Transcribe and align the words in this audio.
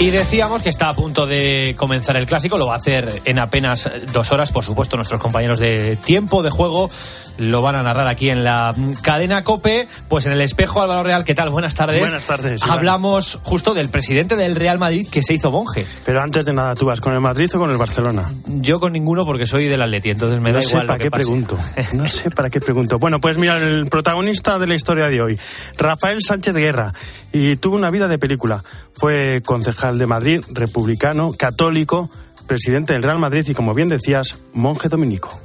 Y 0.00 0.10
decíamos 0.10 0.60
que 0.60 0.70
está 0.70 0.88
a 0.88 0.94
punto 0.94 1.26
de 1.26 1.74
comenzar 1.78 2.16
el 2.16 2.26
clásico, 2.26 2.58
lo 2.58 2.66
va 2.66 2.74
a 2.74 2.76
hacer 2.78 3.22
en 3.24 3.38
apenas 3.38 3.88
dos 4.12 4.32
horas, 4.32 4.50
por 4.50 4.64
supuesto, 4.64 4.96
nuestros 4.96 5.20
compañeros 5.20 5.60
de 5.60 5.96
tiempo 5.96 6.42
de 6.42 6.50
juego 6.50 6.90
lo 7.38 7.62
van 7.62 7.74
a 7.76 7.82
narrar 7.82 8.06
aquí 8.08 8.30
en 8.30 8.44
la 8.44 8.74
cadena 9.02 9.42
Cope, 9.42 9.88
pues 10.08 10.26
en 10.26 10.32
el 10.32 10.40
espejo 10.40 10.80
Álvaro 10.82 11.02
Real, 11.02 11.24
¿qué 11.24 11.34
tal? 11.34 11.50
Buenas 11.50 11.74
tardes. 11.74 12.00
Buenas 12.00 12.24
tardes. 12.26 12.62
Hablamos 12.62 13.38
justo 13.42 13.74
del 13.74 13.88
presidente 13.88 14.36
del 14.36 14.54
Real 14.54 14.78
Madrid 14.78 15.06
que 15.10 15.22
se 15.22 15.34
hizo 15.34 15.50
monje. 15.50 15.86
Pero 16.04 16.20
antes 16.20 16.44
de 16.44 16.52
nada, 16.52 16.74
¿tú 16.74 16.86
vas 16.86 17.00
con 17.00 17.12
el 17.12 17.20
Madrid 17.20 17.50
o 17.54 17.58
con 17.58 17.70
el 17.70 17.76
Barcelona? 17.76 18.32
Yo 18.46 18.80
con 18.80 18.92
ninguno 18.92 19.24
porque 19.24 19.46
soy 19.46 19.68
del 19.68 19.82
Atleti, 19.82 20.10
entonces 20.10 20.40
me 20.40 20.50
no 20.50 20.56
da 20.56 20.62
sé 20.62 20.70
igual 20.70 20.86
para 20.86 20.98
lo 20.98 21.02
qué 21.02 21.10
pase. 21.10 21.24
pregunto. 21.24 21.58
No 21.94 22.08
sé 22.08 22.30
para 22.30 22.50
qué 22.50 22.60
pregunto. 22.60 22.98
Bueno, 22.98 23.20
pues 23.20 23.38
mira, 23.38 23.56
el 23.56 23.86
protagonista 23.86 24.58
de 24.58 24.66
la 24.66 24.74
historia 24.74 25.06
de 25.06 25.22
hoy, 25.22 25.38
Rafael 25.76 26.18
Sánchez 26.22 26.54
Guerra, 26.54 26.92
y 27.32 27.56
tuvo 27.56 27.76
una 27.76 27.90
vida 27.90 28.08
de 28.08 28.18
película. 28.18 28.62
Fue 28.92 29.42
concejal 29.44 29.98
de 29.98 30.06
Madrid, 30.06 30.40
republicano, 30.52 31.32
católico, 31.36 32.10
presidente 32.46 32.92
del 32.92 33.02
Real 33.02 33.18
Madrid 33.18 33.44
y, 33.48 33.54
como 33.54 33.74
bien 33.74 33.88
decías, 33.88 34.38
monje 34.52 34.88
dominico. 34.88 35.40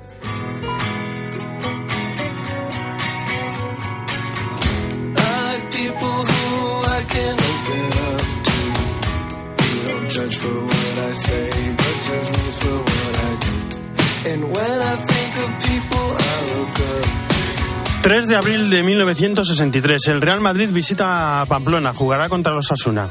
3 18.09 18.27
de 18.27 18.35
abril 18.35 18.71
de 18.71 18.81
1963, 18.81 20.07
el 20.07 20.21
Real 20.21 20.41
Madrid 20.41 20.71
visita 20.71 21.41
a 21.41 21.45
Pamplona, 21.45 21.93
jugará 21.93 22.27
contra 22.27 22.55
los 22.55 22.71
Asuna. 22.71 23.07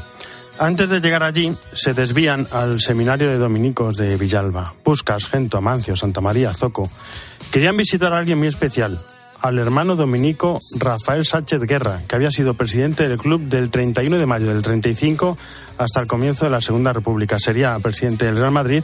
Antes 0.57 0.89
de 0.89 0.99
llegar 0.99 1.23
allí, 1.23 1.55
se 1.71 1.93
desvían 1.93 2.45
al 2.51 2.81
seminario 2.81 3.29
de 3.29 3.37
dominicos 3.37 3.95
de 3.95 4.17
Villalba. 4.17 4.73
Puscas, 4.83 5.25
Gento, 5.25 5.57
Amancio, 5.57 5.95
Santa 5.95 6.19
María, 6.19 6.53
Zoco. 6.53 6.91
Querían 7.49 7.77
visitar 7.77 8.11
a 8.11 8.17
alguien 8.17 8.39
muy 8.39 8.49
especial, 8.49 8.99
al 9.39 9.57
hermano 9.57 9.95
dominico 9.95 10.59
Rafael 10.77 11.25
Sánchez 11.25 11.61
Guerra, 11.61 12.01
que 12.05 12.17
había 12.17 12.29
sido 12.29 12.55
presidente 12.55 13.07
del 13.07 13.17
club 13.17 13.45
del 13.45 13.69
31 13.69 14.17
de 14.17 14.25
mayo 14.25 14.47
del 14.47 14.61
35 14.61 15.37
hasta 15.77 16.01
el 16.01 16.07
comienzo 16.07 16.43
de 16.43 16.51
la 16.51 16.59
Segunda 16.59 16.91
República. 16.91 17.39
Sería 17.39 17.79
presidente 17.79 18.25
del 18.25 18.35
Real 18.35 18.51
Madrid 18.51 18.83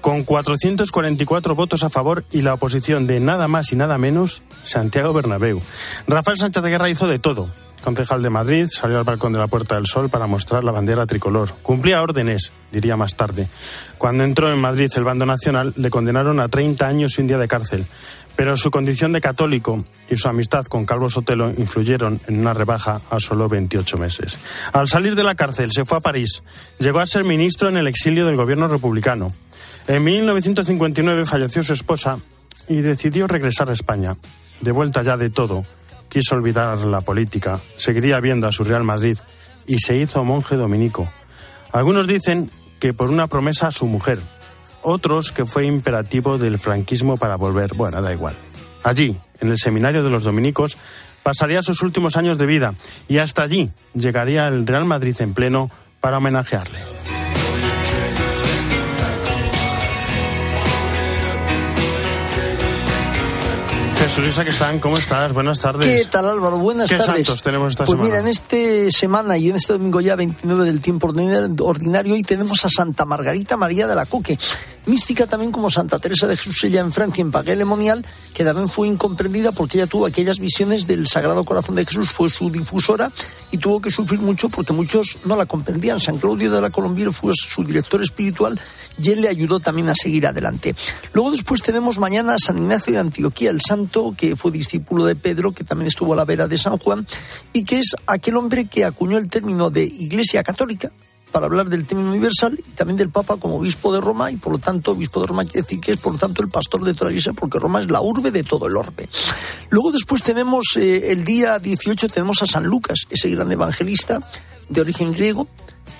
con 0.00 0.24
444 0.24 1.54
votos 1.54 1.82
a 1.82 1.90
favor 1.90 2.24
y 2.32 2.42
la 2.42 2.54
oposición 2.54 3.06
de 3.06 3.20
nada 3.20 3.48
más 3.48 3.72
y 3.72 3.76
nada 3.76 3.98
menos 3.98 4.42
Santiago 4.64 5.12
Bernabéu. 5.12 5.60
Rafael 6.06 6.38
Sánchez 6.38 6.62
de 6.62 6.70
Guerra 6.70 6.90
hizo 6.90 7.06
de 7.06 7.18
todo. 7.18 7.48
Concejal 7.82 8.22
de 8.22 8.30
Madrid, 8.30 8.66
salió 8.70 8.98
al 8.98 9.04
balcón 9.04 9.32
de 9.32 9.38
la 9.38 9.46
Puerta 9.46 9.76
del 9.76 9.86
Sol 9.86 10.10
para 10.10 10.26
mostrar 10.26 10.64
la 10.64 10.72
bandera 10.72 11.06
tricolor. 11.06 11.54
Cumplía 11.62 12.02
órdenes, 12.02 12.50
diría 12.72 12.96
más 12.96 13.14
tarde. 13.14 13.46
Cuando 13.98 14.24
entró 14.24 14.52
en 14.52 14.58
Madrid 14.58 14.90
el 14.96 15.04
bando 15.04 15.26
nacional, 15.26 15.72
le 15.76 15.90
condenaron 15.90 16.40
a 16.40 16.48
30 16.48 16.86
años 16.86 17.16
y 17.18 17.22
un 17.22 17.28
día 17.28 17.38
de 17.38 17.48
cárcel. 17.48 17.86
Pero 18.36 18.56
su 18.56 18.70
condición 18.70 19.12
de 19.12 19.20
católico 19.20 19.84
y 20.08 20.16
su 20.16 20.28
amistad 20.28 20.64
con 20.66 20.86
Calvo 20.86 21.10
Sotelo 21.10 21.50
influyeron 21.50 22.20
en 22.28 22.38
una 22.38 22.54
rebaja 22.54 23.00
a 23.10 23.18
solo 23.18 23.48
28 23.48 23.98
meses. 23.98 24.38
Al 24.72 24.86
salir 24.86 25.16
de 25.16 25.24
la 25.24 25.34
cárcel 25.34 25.72
se 25.72 25.84
fue 25.84 25.98
a 25.98 26.00
París. 26.00 26.44
Llegó 26.78 27.00
a 27.00 27.06
ser 27.06 27.24
ministro 27.24 27.68
en 27.68 27.76
el 27.76 27.88
exilio 27.88 28.26
del 28.26 28.36
gobierno 28.36 28.68
republicano. 28.68 29.32
En 29.88 30.04
1959 30.04 31.24
falleció 31.24 31.62
su 31.62 31.72
esposa 31.72 32.18
y 32.68 32.82
decidió 32.82 33.26
regresar 33.26 33.70
a 33.70 33.72
España. 33.72 34.16
De 34.60 34.70
vuelta 34.70 35.02
ya 35.02 35.16
de 35.16 35.30
todo, 35.30 35.64
quiso 36.10 36.34
olvidar 36.34 36.76
la 36.78 37.00
política, 37.00 37.58
seguiría 37.78 38.20
viendo 38.20 38.46
a 38.46 38.52
su 38.52 38.64
Real 38.64 38.84
Madrid 38.84 39.16
y 39.66 39.78
se 39.78 39.96
hizo 39.96 40.24
monje 40.24 40.56
dominico. 40.56 41.08
Algunos 41.72 42.06
dicen 42.06 42.50
que 42.78 42.92
por 42.92 43.08
una 43.10 43.28
promesa 43.28 43.68
a 43.68 43.72
su 43.72 43.86
mujer, 43.86 44.18
otros 44.82 45.32
que 45.32 45.46
fue 45.46 45.64
imperativo 45.64 46.36
del 46.36 46.58
franquismo 46.58 47.16
para 47.16 47.36
volver. 47.36 47.74
Bueno, 47.74 48.02
da 48.02 48.12
igual. 48.12 48.36
Allí, 48.84 49.16
en 49.40 49.48
el 49.48 49.56
seminario 49.56 50.04
de 50.04 50.10
los 50.10 50.24
dominicos, 50.24 50.76
pasaría 51.22 51.62
sus 51.62 51.80
últimos 51.80 52.18
años 52.18 52.36
de 52.36 52.44
vida 52.44 52.74
y 53.08 53.18
hasta 53.18 53.42
allí 53.42 53.70
llegaría 53.94 54.48
el 54.48 54.66
Real 54.66 54.84
Madrid 54.84 55.16
en 55.20 55.32
pleno 55.32 55.70
para 56.00 56.18
homenajearle. 56.18 56.78
Están, 64.18 64.80
¿cómo 64.80 64.98
estás? 64.98 65.32
Buenas 65.32 65.60
tardes. 65.60 65.86
¿Qué 65.86 66.10
tal 66.10 66.28
Álvaro? 66.28 66.58
Buenas 66.58 66.90
¿Qué 66.90 66.96
tardes. 66.96 67.24
santos 67.24 67.40
tenemos 67.40 67.70
esta 67.70 67.84
pues 67.84 67.96
semana? 67.96 68.08
mira, 68.08 68.18
en 68.18 68.26
esta 68.26 68.98
semana 68.98 69.38
y 69.38 69.48
en 69.48 69.54
este 69.54 69.74
domingo 69.74 70.00
ya 70.00 70.16
29 70.16 70.64
del 70.64 70.80
tiempo 70.80 71.06
ordinario, 71.06 72.14
hoy 72.14 72.22
tenemos 72.24 72.64
a 72.64 72.68
Santa 72.68 73.04
Margarita 73.04 73.56
María 73.56 73.86
de 73.86 73.94
la 73.94 74.06
Coque, 74.06 74.36
mística 74.88 75.26
también 75.26 75.52
como 75.52 75.70
Santa 75.70 75.98
Teresa 75.98 76.26
de 76.26 76.36
Jesús, 76.36 76.64
ella 76.64 76.80
en 76.80 76.92
Francia, 76.92 77.22
en 77.22 77.30
Pagué 77.30 77.54
Lemonial, 77.54 78.04
que 78.34 78.44
también 78.44 78.68
fue 78.68 78.88
incomprendida 78.88 79.52
porque 79.52 79.78
ella 79.78 79.86
tuvo 79.86 80.06
aquellas 80.06 80.38
visiones 80.38 80.86
del 80.86 81.06
Sagrado 81.06 81.44
Corazón 81.44 81.74
de 81.76 81.84
Jesús, 81.84 82.10
fue 82.10 82.28
su 82.28 82.50
difusora 82.50 83.12
y 83.50 83.58
tuvo 83.58 83.80
que 83.80 83.90
sufrir 83.90 84.20
mucho 84.20 84.48
porque 84.48 84.72
muchos 84.72 85.18
no 85.24 85.36
la 85.36 85.46
comprendían. 85.46 86.00
San 86.00 86.18
Claudio 86.18 86.50
de 86.50 86.60
la 86.60 86.70
Colombia 86.70 87.10
fue 87.12 87.32
su 87.34 87.62
director 87.62 88.02
espiritual 88.02 88.58
y 89.00 89.10
él 89.10 89.20
le 89.20 89.28
ayudó 89.28 89.60
también 89.60 89.88
a 89.90 89.94
seguir 89.94 90.26
adelante. 90.26 90.74
Luego 91.12 91.30
después 91.30 91.62
tenemos 91.62 91.98
mañana 91.98 92.34
a 92.34 92.38
San 92.38 92.58
Ignacio 92.58 92.94
de 92.94 92.98
Antioquía, 92.98 93.50
el 93.50 93.60
santo 93.60 94.14
que 94.16 94.36
fue 94.36 94.50
discípulo 94.50 95.04
de 95.04 95.16
Pedro, 95.16 95.52
que 95.52 95.64
también 95.64 95.88
estuvo 95.88 96.14
a 96.14 96.16
la 96.16 96.24
vera 96.24 96.48
de 96.48 96.58
San 96.58 96.78
Juan, 96.78 97.06
y 97.52 97.64
que 97.64 97.80
es 97.80 97.94
aquel 98.06 98.36
hombre 98.36 98.66
que 98.66 98.84
acuñó 98.84 99.18
el 99.18 99.28
término 99.28 99.70
de 99.70 99.84
Iglesia 99.84 100.42
Católica 100.42 100.90
para 101.30 101.46
hablar 101.46 101.68
del 101.68 101.86
término 101.86 102.10
universal 102.10 102.58
y 102.58 102.70
también 102.70 102.96
del 102.96 103.10
Papa 103.10 103.36
como 103.36 103.56
obispo 103.56 103.92
de 103.92 104.00
Roma 104.00 104.30
y 104.30 104.36
por 104.36 104.52
lo 104.52 104.58
tanto 104.58 104.92
obispo 104.92 105.20
de 105.20 105.26
Roma 105.26 105.44
quiere 105.44 105.62
decir 105.62 105.80
que 105.80 105.92
es 105.92 106.00
por 106.00 106.12
lo 106.12 106.18
tanto 106.18 106.42
el 106.42 106.48
pastor 106.48 106.84
de 106.84 106.94
toda 106.94 107.06
la 107.06 107.12
iglesia 107.12 107.32
porque 107.32 107.58
Roma 107.58 107.80
es 107.80 107.90
la 107.90 108.00
urbe 108.00 108.30
de 108.30 108.44
todo 108.44 108.66
el 108.66 108.76
orbe. 108.76 109.08
Luego 109.70 109.90
después 109.90 110.22
tenemos 110.22 110.76
eh, 110.76 111.12
el 111.12 111.24
día 111.24 111.58
18 111.58 112.08
tenemos 112.08 112.42
a 112.42 112.46
San 112.46 112.64
Lucas, 112.64 113.00
ese 113.10 113.30
gran 113.30 113.50
evangelista 113.50 114.20
de 114.68 114.80
origen 114.80 115.12
griego, 115.12 115.46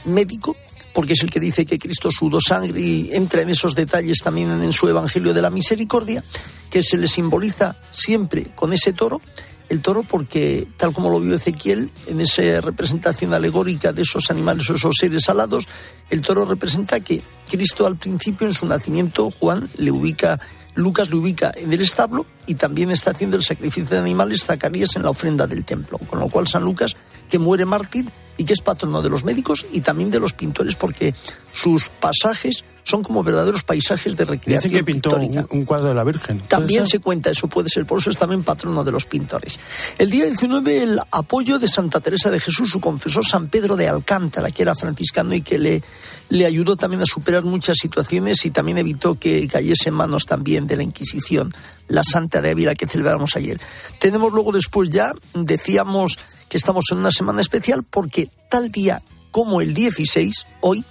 médico, 0.04 0.56
porque 0.94 1.12
es 1.12 1.22
el 1.22 1.30
que 1.30 1.40
dice 1.40 1.64
que 1.64 1.78
Cristo 1.78 2.10
sudó 2.10 2.40
sangre 2.40 2.80
y 2.80 3.10
entra 3.12 3.42
en 3.42 3.50
esos 3.50 3.74
detalles 3.74 4.18
también 4.18 4.50
en 4.50 4.72
su 4.72 4.88
Evangelio 4.88 5.32
de 5.32 5.42
la 5.42 5.50
Misericordia, 5.50 6.24
que 6.70 6.82
se 6.82 6.96
le 6.96 7.08
simboliza 7.08 7.76
siempre 7.90 8.44
con 8.54 8.72
ese 8.72 8.92
toro, 8.92 9.20
el 9.68 9.80
toro 9.80 10.02
porque, 10.02 10.66
tal 10.76 10.92
como 10.92 11.10
lo 11.10 11.20
vio 11.20 11.34
Ezequiel, 11.34 11.90
en 12.06 12.20
esa 12.20 12.60
representación 12.60 13.34
alegórica 13.34 13.92
de 13.92 14.02
esos 14.02 14.30
animales 14.30 14.70
esos 14.70 14.96
seres 14.98 15.28
alados, 15.28 15.66
el 16.10 16.22
toro 16.22 16.44
representa 16.44 17.00
que 17.00 17.22
Cristo 17.50 17.86
al 17.86 17.96
principio 17.96 18.46
en 18.46 18.54
su 18.54 18.66
nacimiento, 18.66 19.30
Juan 19.30 19.68
le 19.78 19.90
ubica, 19.90 20.40
Lucas 20.74 21.10
le 21.10 21.16
ubica 21.16 21.52
en 21.54 21.72
el 21.72 21.80
establo 21.80 22.26
y 22.46 22.54
también 22.54 22.90
está 22.90 23.10
haciendo 23.10 23.36
el 23.36 23.44
sacrificio 23.44 23.90
de 23.90 23.98
animales 23.98 24.44
Zacarías 24.44 24.96
en 24.96 25.02
la 25.02 25.10
ofrenda 25.10 25.46
del 25.46 25.64
templo, 25.64 25.98
con 25.98 26.18
lo 26.18 26.28
cual 26.28 26.48
San 26.48 26.64
Lucas, 26.64 26.96
que 27.28 27.38
muere 27.38 27.64
mártir, 27.66 28.10
y 28.38 28.44
que 28.44 28.54
es 28.54 28.62
patrono 28.62 29.02
de 29.02 29.10
los 29.10 29.24
médicos 29.24 29.66
y 29.72 29.82
también 29.82 30.10
de 30.10 30.20
los 30.20 30.32
pintores 30.32 30.76
porque 30.76 31.14
sus 31.52 31.90
pasajes 32.00 32.64
son 32.88 33.02
como 33.02 33.22
verdaderos 33.22 33.62
paisajes 33.64 34.16
de 34.16 34.24
recreación 34.24 34.70
Dicen 34.72 34.84
que 34.84 34.92
pintó 34.92 35.10
pictórica. 35.10 35.46
un, 35.50 35.60
un 35.60 35.64
cuadro 35.64 35.88
de 35.88 35.94
la 35.94 36.04
Virgen. 36.04 36.38
¿Puede 36.38 36.48
También 36.48 36.86
ser? 36.86 36.92
se 36.92 36.98
cuenta, 37.00 37.30
eso 37.30 37.48
puede 37.48 37.68
ser, 37.68 37.84
por 37.86 38.00
eso 38.00 38.10
es 38.10 38.16
también 38.16 38.42
patrono 38.42 38.82
de 38.84 38.92
los 38.92 39.04
pintores. 39.04 39.58
El 39.98 40.10
día 40.10 40.24
19, 40.24 40.82
el 40.82 41.00
apoyo 41.10 41.58
de 41.58 41.68
Santa 41.68 42.00
Teresa 42.00 42.30
de 42.30 42.40
Jesús, 42.40 42.70
su 42.70 42.80
confesor 42.80 43.26
San 43.26 43.48
Pedro 43.48 43.76
de 43.76 43.88
Alcántara, 43.88 44.50
que 44.50 44.62
era 44.62 44.74
franciscano 44.74 45.34
y 45.34 45.42
que 45.42 45.58
le, 45.58 45.82
le 46.30 46.46
ayudó 46.46 46.76
también 46.76 47.02
a 47.02 47.06
superar 47.06 47.44
muchas 47.44 47.76
situaciones 47.80 48.44
y 48.46 48.50
también 48.50 48.78
evitó 48.78 49.18
que 49.18 49.46
cayese 49.48 49.88
en 49.90 49.94
manos 49.94 50.24
también 50.26 50.66
de 50.66 50.76
la 50.76 50.82
Inquisición, 50.82 51.52
la 51.88 52.02
Santa 52.04 52.40
de 52.40 52.50
Ávila 52.50 52.74
que 52.74 52.86
celebramos 52.86 53.36
ayer. 53.36 53.60
Tenemos 53.98 54.32
luego 54.32 54.52
después 54.52 54.90
ya, 54.90 55.12
decíamos 55.34 56.18
que 56.48 56.56
estamos 56.56 56.84
en 56.90 56.98
una 56.98 57.10
semana 57.12 57.40
especial 57.40 57.84
porque 57.88 58.28
tal 58.50 58.70
día 58.70 59.02
como 59.30 59.60
el 59.60 59.74
16, 59.74 60.46
hoy, 60.60 60.84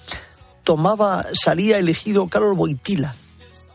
tomaba, 0.68 1.26
salía 1.32 1.78
elegido 1.78 2.28
Carlos 2.28 2.58
Boitila, 2.58 3.16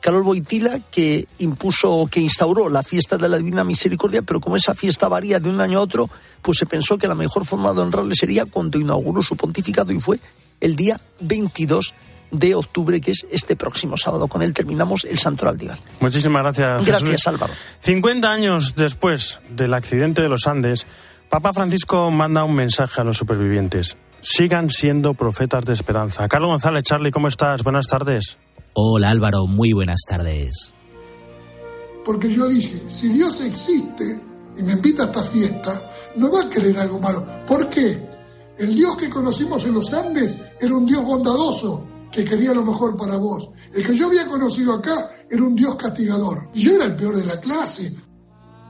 Carlos 0.02 0.24
Boitila 0.24 0.78
que 0.90 1.26
impuso, 1.38 2.06
que 2.10 2.20
instauró 2.20 2.68
la 2.68 2.82
fiesta 2.82 3.16
de 3.16 3.30
la 3.30 3.38
Divina 3.38 3.64
Misericordia, 3.64 4.20
pero 4.20 4.42
como 4.42 4.56
esa 4.56 4.74
fiesta 4.74 5.08
varía 5.08 5.40
de 5.40 5.48
un 5.48 5.62
año 5.62 5.78
a 5.78 5.80
otro, 5.80 6.10
pues 6.42 6.58
se 6.58 6.66
pensó 6.66 6.98
que 6.98 7.08
la 7.08 7.14
mejor 7.14 7.46
forma 7.46 7.72
de 7.72 7.80
honrarle 7.80 8.14
sería 8.14 8.44
cuando 8.44 8.78
inauguró 8.78 9.22
su 9.22 9.38
pontificado 9.38 9.90
y 9.90 10.02
fue 10.02 10.20
el 10.60 10.76
día 10.76 11.00
22 11.20 11.94
de 12.30 12.54
octubre, 12.54 13.00
que 13.00 13.12
es 13.12 13.24
este 13.30 13.56
próximo 13.56 13.96
sábado. 13.96 14.28
Con 14.28 14.42
él 14.42 14.52
terminamos 14.52 15.06
el 15.06 15.18
Santoral 15.18 15.56
Dival. 15.56 15.80
Muchísimas 16.00 16.42
gracias. 16.42 16.84
Gracias, 16.84 17.10
Jesús. 17.10 17.26
Álvaro. 17.26 17.54
50 17.80 18.30
años 18.30 18.74
después 18.74 19.38
del 19.48 19.72
accidente 19.72 20.20
de 20.20 20.28
los 20.28 20.46
Andes, 20.46 20.86
Papa 21.30 21.54
Francisco 21.54 22.10
manda 22.10 22.44
un 22.44 22.54
mensaje 22.54 23.00
a 23.00 23.04
los 23.04 23.16
supervivientes. 23.16 23.96
Sigan 24.22 24.70
siendo 24.70 25.14
profetas 25.14 25.64
de 25.64 25.72
esperanza. 25.72 26.28
Carlos 26.28 26.50
González, 26.50 26.84
Charlie, 26.84 27.10
¿cómo 27.10 27.26
estás? 27.26 27.64
Buenas 27.64 27.88
tardes. 27.88 28.38
Hola 28.72 29.10
Álvaro, 29.10 29.46
muy 29.46 29.72
buenas 29.72 30.02
tardes. 30.08 30.74
Porque 32.04 32.32
yo 32.32 32.46
dije, 32.48 32.80
si 32.88 33.08
Dios 33.08 33.44
existe 33.44 34.20
y 34.56 34.62
me 34.62 34.74
invita 34.74 35.02
a 35.02 35.06
esta 35.06 35.24
fiesta, 35.24 35.90
no 36.14 36.30
va 36.30 36.42
a 36.42 36.48
querer 36.48 36.78
algo 36.78 37.00
malo. 37.00 37.26
¿Por 37.48 37.68
qué? 37.68 37.98
El 38.58 38.76
Dios 38.76 38.96
que 38.96 39.10
conocimos 39.10 39.64
en 39.64 39.74
los 39.74 39.92
Andes 39.92 40.40
era 40.60 40.72
un 40.72 40.86
Dios 40.86 41.04
bondadoso 41.04 41.84
que 42.12 42.24
quería 42.24 42.54
lo 42.54 42.64
mejor 42.64 42.96
para 42.96 43.16
vos. 43.16 43.50
El 43.74 43.84
que 43.84 43.96
yo 43.96 44.06
había 44.06 44.26
conocido 44.26 44.74
acá 44.74 45.10
era 45.28 45.42
un 45.42 45.56
Dios 45.56 45.74
castigador. 45.74 46.48
Y 46.54 46.60
yo 46.60 46.76
era 46.76 46.84
el 46.84 46.94
peor 46.94 47.16
de 47.16 47.26
la 47.26 47.40
clase. 47.40 47.92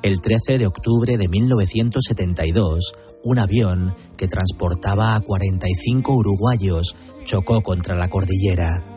El 0.02 0.20
13 0.22 0.58
de 0.58 0.66
octubre 0.66 1.19
de 1.19 1.28
1972, 1.28 2.94
un 3.24 3.38
avión 3.38 3.94
que 4.16 4.28
transportaba 4.28 5.14
a 5.14 5.20
45 5.20 6.12
uruguayos 6.12 6.96
chocó 7.24 7.60
contra 7.62 7.94
la 7.94 8.08
cordillera. 8.08 8.88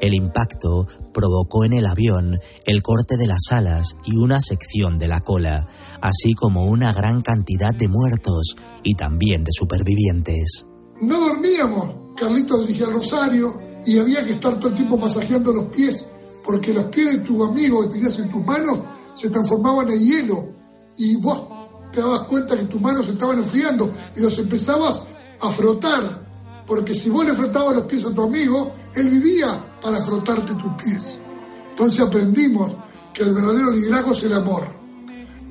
El 0.00 0.14
impacto 0.14 0.86
provocó 1.12 1.64
en 1.64 1.74
el 1.74 1.86
avión 1.86 2.38
el 2.66 2.82
corte 2.82 3.16
de 3.16 3.26
las 3.26 3.50
alas 3.50 3.96
y 4.04 4.16
una 4.16 4.40
sección 4.40 4.98
de 4.98 5.08
la 5.08 5.20
cola, 5.20 5.66
así 6.00 6.34
como 6.34 6.64
una 6.64 6.92
gran 6.92 7.22
cantidad 7.22 7.72
de 7.72 7.88
muertos 7.88 8.56
y 8.82 8.94
también 8.94 9.44
de 9.44 9.52
supervivientes. 9.52 10.66
No 11.00 11.20
dormíamos. 11.20 12.04
Carlito 12.16 12.60
dirigía 12.60 12.86
el 12.86 12.94
rosario 12.94 13.60
y 13.86 13.98
había 13.98 14.24
que 14.24 14.32
estar 14.32 14.56
todo 14.56 14.68
el 14.68 14.76
tiempo 14.76 14.96
masajeando 14.96 15.52
los 15.52 15.66
pies 15.66 16.08
porque 16.44 16.74
los 16.74 16.84
pies 16.84 17.12
de 17.12 17.18
tu 17.20 17.42
amigo 17.42 17.82
que 17.82 17.94
tenías 17.94 18.18
en 18.18 18.30
tus 18.30 18.44
manos 18.44 18.80
se 19.14 19.30
transformaban 19.30 19.90
en 19.90 19.98
hielo 19.98 20.48
y 20.96 21.16
vos 21.16 21.53
te 21.94 22.00
dabas 22.00 22.22
cuenta 22.22 22.56
que 22.56 22.64
tus 22.64 22.80
manos 22.80 23.06
se 23.06 23.12
estaban 23.12 23.38
enfriando 23.38 23.90
y 24.16 24.20
los 24.20 24.38
empezabas 24.38 25.02
a 25.40 25.50
frotar 25.50 26.24
porque 26.66 26.94
si 26.94 27.10
vos 27.10 27.24
le 27.26 27.34
frotabas 27.34 27.76
los 27.76 27.84
pies 27.84 28.04
a 28.04 28.14
tu 28.14 28.22
amigo, 28.22 28.72
él 28.94 29.10
vivía 29.10 29.48
para 29.82 30.00
frotarte 30.00 30.54
tus 30.54 30.72
pies. 30.82 31.22
Entonces 31.70 32.00
aprendimos 32.00 32.72
que 33.12 33.22
el 33.22 33.34
verdadero 33.34 33.70
liderazgo 33.70 34.12
es 34.12 34.22
el 34.24 34.32
amor. 34.32 34.74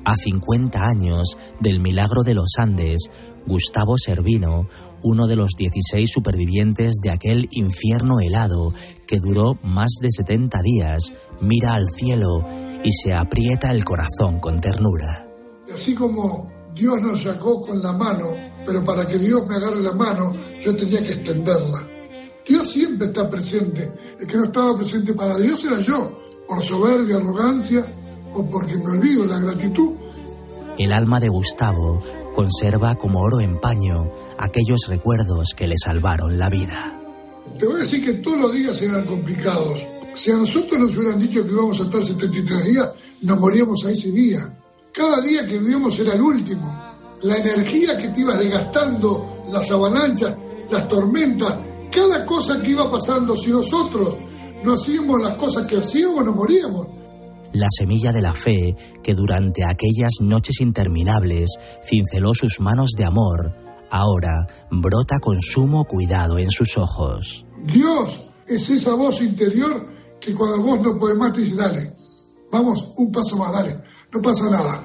A 0.04 0.16
50 0.16 0.78
años 0.78 1.38
del 1.60 1.80
milagro 1.80 2.22
de 2.24 2.34
los 2.34 2.54
Andes, 2.58 3.10
Gustavo 3.46 3.96
Servino, 3.96 4.68
uno 5.02 5.26
de 5.26 5.36
los 5.36 5.52
16 5.56 6.10
supervivientes 6.10 6.94
de 7.02 7.10
aquel 7.10 7.48
infierno 7.52 8.20
helado 8.20 8.72
que 9.06 9.18
duró 9.18 9.58
más 9.62 9.92
de 10.00 10.08
70 10.10 10.60
días, 10.62 11.12
mira 11.40 11.74
al 11.74 11.86
cielo 11.88 12.46
y 12.82 12.92
se 12.92 13.14
aprieta 13.14 13.70
el 13.70 13.84
corazón 13.84 14.40
con 14.40 14.60
ternura. 14.60 15.23
Así 15.74 15.94
como 15.94 16.50
Dios 16.74 17.00
nos 17.02 17.22
sacó 17.22 17.60
con 17.60 17.82
la 17.82 17.92
mano, 17.92 18.26
pero 18.64 18.84
para 18.84 19.06
que 19.06 19.18
Dios 19.18 19.46
me 19.46 19.56
agarre 19.56 19.82
la 19.82 19.92
mano, 19.92 20.34
yo 20.60 20.76
tenía 20.76 21.02
que 21.02 21.12
extenderla. 21.12 21.86
Dios 22.46 22.68
siempre 22.70 23.08
está 23.08 23.28
presente. 23.28 23.92
El 24.20 24.26
que 24.26 24.36
no 24.36 24.44
estaba 24.44 24.76
presente 24.76 25.14
para 25.14 25.36
Dios 25.38 25.64
era 25.64 25.80
yo, 25.80 26.18
por 26.46 26.62
soberbia, 26.62 27.16
arrogancia 27.16 27.84
o 28.34 28.48
porque 28.48 28.76
me 28.76 28.90
olvido 28.90 29.24
la 29.26 29.38
gratitud. 29.40 29.94
El 30.78 30.92
alma 30.92 31.20
de 31.20 31.28
Gustavo 31.28 32.00
conserva 32.34 32.96
como 32.96 33.20
oro 33.20 33.40
en 33.40 33.60
paño 33.60 34.12
aquellos 34.38 34.86
recuerdos 34.88 35.54
que 35.56 35.66
le 35.66 35.76
salvaron 35.78 36.38
la 36.38 36.50
vida. 36.50 37.00
Te 37.58 37.66
voy 37.66 37.76
a 37.76 37.78
decir 37.78 38.04
que 38.04 38.14
todos 38.14 38.38
los 38.38 38.52
días 38.52 38.80
eran 38.82 39.04
complicados. 39.04 39.80
Si 40.14 40.30
a 40.30 40.36
nosotros 40.36 40.78
nos 40.78 40.96
hubieran 40.96 41.20
dicho 41.20 41.44
que 41.44 41.52
íbamos 41.52 41.80
a 41.80 41.84
estar 41.84 42.02
73 42.02 42.64
días, 42.64 42.90
nos 43.22 43.38
moríamos 43.38 43.84
a 43.86 43.90
ese 43.90 44.10
día. 44.10 44.52
Cada 44.94 45.20
día 45.22 45.44
que 45.44 45.58
vivíamos 45.58 45.98
era 45.98 46.14
el 46.14 46.22
último. 46.22 46.72
La 47.22 47.36
energía 47.36 47.98
que 47.98 48.08
te 48.10 48.20
ibas 48.20 48.38
desgastando, 48.38 49.42
las 49.50 49.68
avalanchas, 49.72 50.36
las 50.70 50.88
tormentas, 50.88 51.58
cada 51.90 52.24
cosa 52.24 52.62
que 52.62 52.70
iba 52.70 52.88
pasando, 52.88 53.36
si 53.36 53.50
nosotros 53.50 54.16
no 54.62 54.74
hacíamos 54.74 55.20
las 55.20 55.34
cosas 55.34 55.66
que 55.66 55.78
hacíamos, 55.78 56.24
nos 56.24 56.36
moríamos. 56.36 56.86
La 57.54 57.66
semilla 57.76 58.12
de 58.12 58.22
la 58.22 58.34
fe 58.34 58.76
que 59.02 59.14
durante 59.14 59.64
aquellas 59.64 60.12
noches 60.20 60.60
interminables 60.60 61.50
cinceló 61.84 62.32
sus 62.32 62.60
manos 62.60 62.92
de 62.96 63.04
amor, 63.04 63.52
ahora 63.90 64.46
brota 64.70 65.18
con 65.18 65.40
sumo 65.40 65.86
cuidado 65.86 66.38
en 66.38 66.52
sus 66.52 66.78
ojos. 66.78 67.44
Dios 67.66 68.26
es 68.46 68.70
esa 68.70 68.94
voz 68.94 69.20
interior 69.22 69.88
que 70.20 70.34
cuando 70.34 70.62
vos 70.62 70.80
no 70.82 70.96
podés 71.00 71.16
más 71.16 71.32
te 71.32 71.40
dice, 71.40 71.56
dale, 71.56 71.96
vamos, 72.52 72.92
un 72.96 73.10
paso 73.10 73.36
más, 73.36 73.52
dale, 73.52 73.83
no 74.14 74.22
pasa 74.22 74.48
nada. 74.48 74.84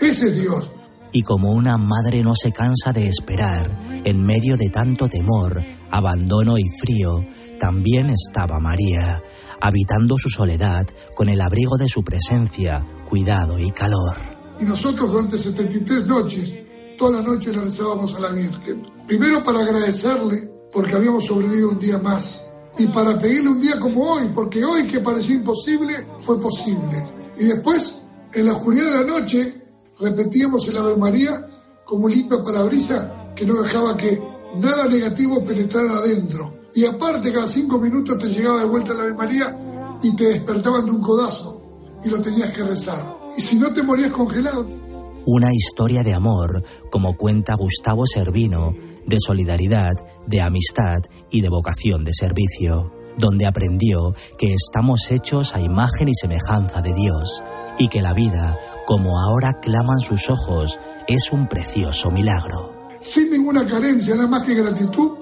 Ese 0.00 0.26
es 0.26 0.40
Dios. 0.40 0.70
Y 1.12 1.22
como 1.22 1.50
una 1.50 1.76
madre 1.76 2.22
no 2.22 2.34
se 2.36 2.52
cansa 2.52 2.92
de 2.92 3.08
esperar, 3.08 4.02
en 4.04 4.22
medio 4.22 4.56
de 4.56 4.68
tanto 4.70 5.08
temor, 5.08 5.60
abandono 5.90 6.56
y 6.56 6.68
frío, 6.80 7.24
también 7.58 8.10
estaba 8.10 8.60
María, 8.60 9.20
habitando 9.60 10.16
su 10.16 10.28
soledad 10.28 10.86
con 11.16 11.28
el 11.28 11.40
abrigo 11.40 11.76
de 11.76 11.88
su 11.88 12.04
presencia, 12.04 12.86
cuidado 13.08 13.58
y 13.58 13.72
calor. 13.72 14.16
Y 14.60 14.64
nosotros 14.64 15.10
durante 15.10 15.38
73 15.38 16.06
noches, 16.06 16.52
toda 16.96 17.20
la 17.20 17.26
noche 17.26 17.52
le 17.52 17.62
rezábamos 17.62 18.14
a 18.14 18.20
la 18.20 18.30
Virgen. 18.30 18.86
Primero 19.06 19.42
para 19.42 19.60
agradecerle 19.60 20.48
porque 20.72 20.94
habíamos 20.94 21.26
sobrevivido 21.26 21.70
un 21.70 21.80
día 21.80 21.98
más. 21.98 22.44
Y 22.78 22.86
para 22.86 23.18
pedirle 23.18 23.48
un 23.48 23.60
día 23.60 23.80
como 23.80 24.12
hoy, 24.12 24.30
porque 24.32 24.64
hoy 24.64 24.86
que 24.86 25.00
parecía 25.00 25.34
imposible, 25.34 26.06
fue 26.18 26.40
posible. 26.40 27.04
Y 27.36 27.46
después, 27.46 27.99
en 28.32 28.46
la 28.46 28.52
oscuridad 28.52 28.84
de 28.84 29.04
la 29.04 29.20
noche, 29.20 29.62
repetíamos 29.98 30.66
el 30.68 30.76
Ave 30.76 30.96
María 30.96 31.46
como 31.84 32.08
limpia 32.08 32.42
parabrisa 32.44 33.32
que 33.34 33.44
no 33.44 33.60
dejaba 33.62 33.96
que 33.96 34.20
nada 34.56 34.86
negativo 34.86 35.44
penetrara 35.44 35.96
adentro. 35.96 36.60
Y 36.74 36.84
aparte, 36.84 37.32
cada 37.32 37.48
cinco 37.48 37.78
minutos 37.78 38.18
te 38.18 38.28
llegaba 38.28 38.60
de 38.60 38.66
vuelta 38.66 38.92
el 38.92 39.00
Ave 39.00 39.14
María 39.14 39.56
y 40.02 40.14
te 40.14 40.24
despertaban 40.24 40.84
de 40.84 40.92
un 40.92 41.00
codazo 41.00 41.60
y 42.04 42.08
lo 42.08 42.20
tenías 42.22 42.52
que 42.52 42.62
rezar. 42.62 43.18
Y 43.36 43.42
si 43.42 43.58
no 43.58 43.72
te 43.72 43.82
morías 43.82 44.12
congelado, 44.12 44.78
Una 45.26 45.52
historia 45.52 46.02
de 46.02 46.14
amor, 46.14 46.64
como 46.90 47.14
cuenta 47.14 47.54
Gustavo 47.54 48.06
Servino, 48.06 48.74
de 49.06 49.18
solidaridad, 49.18 49.92
de 50.26 50.40
amistad 50.40 50.98
y 51.30 51.42
de 51.42 51.50
vocación 51.50 52.04
de 52.04 52.12
servicio, 52.14 52.90
donde 53.18 53.46
aprendió 53.46 54.14
que 54.38 54.54
estamos 54.54 55.10
hechos 55.10 55.54
a 55.54 55.60
imagen 55.60 56.08
y 56.08 56.14
semejanza 56.14 56.80
de 56.80 56.94
Dios 56.94 57.42
y 57.80 57.88
que 57.88 58.02
la 58.02 58.12
vida, 58.12 58.58
como 58.86 59.18
ahora 59.18 59.54
claman 59.54 60.00
sus 60.00 60.28
ojos, 60.28 60.78
es 61.08 61.32
un 61.32 61.48
precioso 61.48 62.10
milagro. 62.10 62.90
sin 63.00 63.30
ninguna 63.30 63.66
carencia, 63.66 64.14
nada 64.14 64.28
más 64.28 64.42
que 64.44 64.54
gratitud 64.54 65.12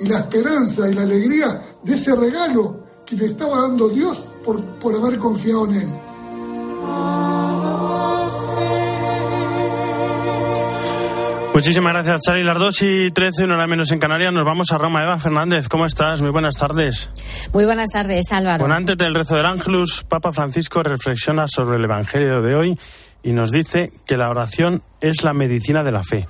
y 0.00 0.08
la 0.08 0.18
esperanza 0.18 0.90
y 0.90 0.94
la 0.94 1.02
alegría 1.02 1.62
de 1.84 1.94
ese 1.94 2.16
regalo 2.16 2.80
que 3.06 3.14
le 3.14 3.26
estaba 3.26 3.60
dando 3.60 3.88
Dios 3.88 4.24
por, 4.44 4.60
por 4.80 4.96
haber 4.96 5.16
confiado 5.16 5.66
en 5.66 5.74
Él. 5.74 5.88
Muchísimas 11.58 11.92
gracias, 11.92 12.20
Charlie. 12.20 12.44
Las 12.44 12.56
2 12.56 12.82
y 12.82 13.10
13, 13.10 13.42
una 13.42 13.54
hora 13.54 13.66
menos 13.66 13.90
en 13.90 13.98
Canarias. 13.98 14.32
Nos 14.32 14.44
vamos 14.44 14.70
a 14.70 14.78
Roma. 14.78 15.02
Eva 15.02 15.18
Fernández, 15.18 15.68
¿cómo 15.68 15.86
estás? 15.86 16.22
Muy 16.22 16.30
buenas 16.30 16.54
tardes. 16.54 17.10
Muy 17.52 17.64
buenas 17.64 17.90
tardes, 17.90 18.30
Álvaro. 18.30 18.60
Bueno, 18.60 18.76
antes 18.76 18.96
del 18.96 19.12
rezo 19.12 19.34
del 19.34 19.44
Ángelus, 19.44 20.04
Papa 20.04 20.30
Francisco 20.30 20.84
reflexiona 20.84 21.48
sobre 21.48 21.78
el 21.78 21.84
Evangelio 21.84 22.42
de 22.42 22.54
hoy 22.54 22.78
y 23.24 23.32
nos 23.32 23.50
dice 23.50 23.90
que 24.06 24.16
la 24.16 24.30
oración 24.30 24.84
es 25.00 25.24
la 25.24 25.32
medicina 25.32 25.82
de 25.82 25.90
la 25.90 26.04
fe. 26.04 26.28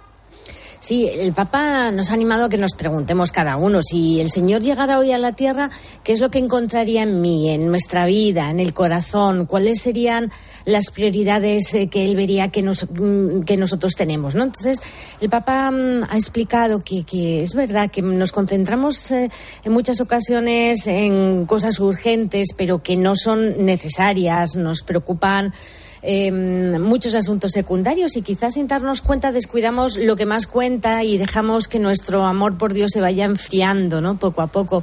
Sí, 0.80 1.08
el 1.12 1.32
Papa 1.32 1.90
nos 1.90 2.10
ha 2.10 2.14
animado 2.14 2.44
a 2.44 2.48
que 2.48 2.56
nos 2.56 2.72
preguntemos 2.74 3.32
cada 3.32 3.56
uno 3.56 3.80
si 3.82 4.20
el 4.20 4.30
Señor 4.30 4.60
llegara 4.60 5.00
hoy 5.00 5.10
a 5.10 5.18
la 5.18 5.32
tierra, 5.32 5.70
¿qué 6.04 6.12
es 6.12 6.20
lo 6.20 6.30
que 6.30 6.38
encontraría 6.38 7.02
en 7.02 7.20
mí, 7.20 7.50
en 7.50 7.66
nuestra 7.66 8.06
vida, 8.06 8.48
en 8.48 8.60
el 8.60 8.72
corazón? 8.72 9.46
¿Cuáles 9.46 9.82
serían 9.82 10.30
las 10.64 10.90
prioridades 10.90 11.74
eh, 11.74 11.88
que 11.88 12.04
él 12.04 12.14
vería 12.14 12.50
que, 12.50 12.62
nos- 12.62 12.86
mm, 12.90 13.40
que 13.40 13.56
nosotros 13.56 13.94
tenemos? 13.96 14.36
¿no? 14.36 14.44
Entonces, 14.44 14.80
el 15.20 15.28
Papa 15.28 15.68
mm, 15.72 16.04
ha 16.08 16.16
explicado 16.16 16.78
que, 16.78 17.02
que 17.02 17.40
es 17.40 17.54
verdad 17.54 17.90
que 17.90 18.00
nos 18.00 18.30
concentramos 18.30 19.10
eh, 19.10 19.30
en 19.64 19.72
muchas 19.72 20.00
ocasiones 20.00 20.86
en 20.86 21.44
cosas 21.46 21.80
urgentes, 21.80 22.48
pero 22.56 22.84
que 22.84 22.96
no 22.96 23.16
son 23.16 23.64
necesarias, 23.64 24.54
nos 24.54 24.82
preocupan 24.84 25.52
eh, 26.02 26.30
muchos 26.30 27.14
asuntos 27.14 27.52
secundarios 27.52 28.16
y 28.16 28.22
quizás 28.22 28.54
sin 28.54 28.68
darnos 28.68 29.02
cuenta 29.02 29.32
descuidamos 29.32 29.96
lo 29.96 30.16
que 30.16 30.26
más 30.26 30.46
cuenta 30.46 31.04
y 31.04 31.18
dejamos 31.18 31.68
que 31.68 31.78
nuestro 31.78 32.24
amor 32.24 32.56
por 32.58 32.72
Dios 32.72 32.90
se 32.92 33.00
vaya 33.00 33.24
enfriando, 33.24 34.00
¿no? 34.00 34.18
Poco 34.18 34.42
a 34.42 34.46
poco. 34.46 34.82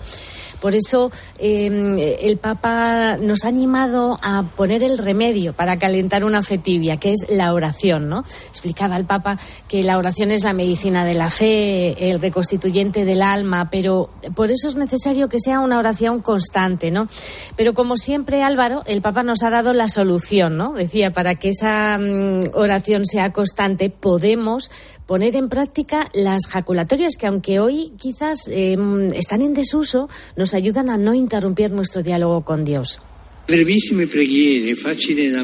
Por 0.62 0.76
eso 0.76 1.12
eh, 1.40 2.20
el 2.22 2.38
Papa 2.38 3.18
nos 3.18 3.44
ha 3.44 3.48
animado 3.48 4.20
a 4.22 4.44
poner 4.44 4.84
el 4.84 4.98
remedio 4.98 5.54
para 5.54 5.78
calentar 5.78 6.24
una 6.24 6.44
fe 6.44 6.58
tibia, 6.58 6.98
que 6.98 7.12
es 7.12 7.26
la 7.30 7.54
oración, 7.54 8.10
¿no? 8.10 8.24
Explicaba 8.50 8.98
el 8.98 9.06
Papa 9.06 9.40
que 9.68 9.84
la 9.84 9.98
oración 9.98 10.32
es 10.32 10.44
la 10.44 10.54
medicina 10.54 11.06
de 11.06 11.14
la 11.14 11.30
fe, 11.30 12.10
el 12.12 12.22
reconstituyente 12.22 13.06
del 13.06 13.22
alma, 13.22 13.70
pero 13.70 14.10
por 14.36 14.52
eso 14.52 14.68
es 14.68 14.76
necesario 14.76 15.30
que 15.30 15.40
sea 15.40 15.60
una 15.60 15.80
oración 15.80 16.22
constante, 16.22 16.92
¿no? 16.92 17.08
Pero 17.56 17.74
como 17.74 17.98
siempre, 17.98 18.44
Álvaro, 18.44 18.84
el 18.86 19.02
Papa 19.02 19.24
nos 19.24 19.44
ha 19.44 19.50
dado 19.50 19.74
la 19.74 19.88
solución, 19.88 20.58
¿no? 20.58 20.74
Decía, 20.74 21.12
para 21.12 21.36
que 21.36 21.50
esa 21.50 21.98
mm, 22.00 22.56
oración 22.56 23.06
sea 23.06 23.32
constante, 23.32 23.90
podemos 23.90 24.72
poner 25.06 25.36
en 25.36 25.50
práctica 25.50 26.10
las 26.14 26.48
jaculatorias 26.48 27.16
que 27.18 27.28
aunque 27.28 27.60
hoy 27.60 27.94
quizás 27.98 28.48
eh, 28.50 28.78
están 29.14 29.42
en 29.42 29.54
desuso, 29.54 30.10
nos 30.36 30.54
ayudan 30.54 30.90
a 30.90 30.98
no 30.98 31.14
interrumpir 31.14 31.72
nuestro 31.72 32.04
diálogo 32.04 32.42
con 32.44 32.66
Dios. 32.66 33.02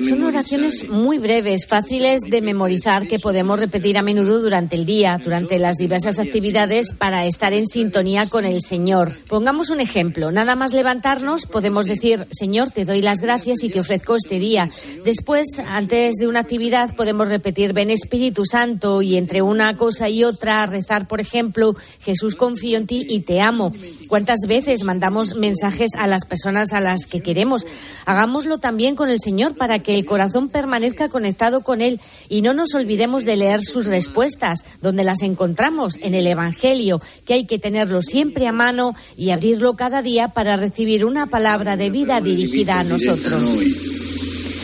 Son 0.09 0.23
oraciones 0.23 0.89
muy 0.89 1.19
breves, 1.19 1.67
fáciles 1.67 2.21
de 2.21 2.41
memorizar, 2.41 3.07
que 3.07 3.19
podemos 3.19 3.59
repetir 3.59 3.95
a 3.95 4.01
menudo 4.01 4.41
durante 4.41 4.75
el 4.75 4.87
día, 4.87 5.19
durante 5.23 5.59
las 5.59 5.77
diversas 5.77 6.17
actividades, 6.17 6.93
para 6.93 7.27
estar 7.27 7.53
en 7.53 7.67
sintonía 7.67 8.25
con 8.25 8.43
el 8.45 8.63
Señor. 8.63 9.11
Pongamos 9.27 9.69
un 9.69 9.79
ejemplo. 9.81 10.31
Nada 10.31 10.55
más 10.55 10.73
levantarnos, 10.73 11.45
podemos 11.45 11.85
decir, 11.85 12.25
Señor, 12.31 12.71
te 12.71 12.85
doy 12.85 13.01
las 13.03 13.21
gracias 13.21 13.63
y 13.63 13.69
te 13.69 13.79
ofrezco 13.79 14.15
este 14.15 14.39
día. 14.39 14.67
Después, 15.05 15.59
antes 15.63 16.15
de 16.15 16.27
una 16.27 16.39
actividad, 16.39 16.95
podemos 16.95 17.27
repetir, 17.27 17.73
ven 17.73 17.91
Espíritu 17.91 18.45
Santo, 18.45 19.03
y 19.03 19.15
entre 19.15 19.43
una 19.43 19.77
cosa 19.77 20.09
y 20.09 20.23
otra, 20.23 20.65
rezar, 20.65 21.07
por 21.07 21.21
ejemplo, 21.21 21.75
Jesús, 22.03 22.33
confío 22.33 22.79
en 22.79 22.87
ti 22.87 23.05
y 23.07 23.19
te 23.19 23.41
amo. 23.41 23.73
¿Cuántas 24.07 24.39
veces 24.47 24.83
mandamos 24.83 25.35
mensajes 25.35 25.91
a 25.97 26.07
las 26.07 26.25
personas 26.25 26.73
a 26.73 26.79
las 26.79 27.05
que 27.05 27.21
queremos? 27.21 27.63
Hagámoslo 28.05 28.57
también 28.57 28.95
con 28.95 29.09
el 29.09 29.19
Señor 29.19 29.55
para 29.55 29.79
que 29.79 29.95
el 29.95 30.05
corazón 30.05 30.49
permanezca 30.49 31.09
conectado 31.09 31.61
con 31.61 31.81
Él 31.81 31.99
y 32.29 32.41
no 32.41 32.53
nos 32.53 32.73
olvidemos 32.75 33.25
de 33.25 33.37
leer 33.37 33.63
sus 33.63 33.85
respuestas, 33.85 34.59
donde 34.81 35.03
las 35.03 35.21
encontramos 35.21 35.97
en 36.01 36.15
el 36.15 36.27
Evangelio, 36.27 37.01
que 37.25 37.33
hay 37.33 37.45
que 37.45 37.59
tenerlo 37.59 38.01
siempre 38.01 38.47
a 38.47 38.51
mano 38.51 38.95
y 39.17 39.31
abrirlo 39.31 39.73
cada 39.73 40.01
día 40.01 40.29
para 40.29 40.57
recibir 40.57 41.05
una 41.05 41.27
palabra 41.27 41.77
de 41.77 41.89
vida 41.89 42.21
dirigida 42.21 42.79
a 42.79 42.83
nosotros. 42.83 44.00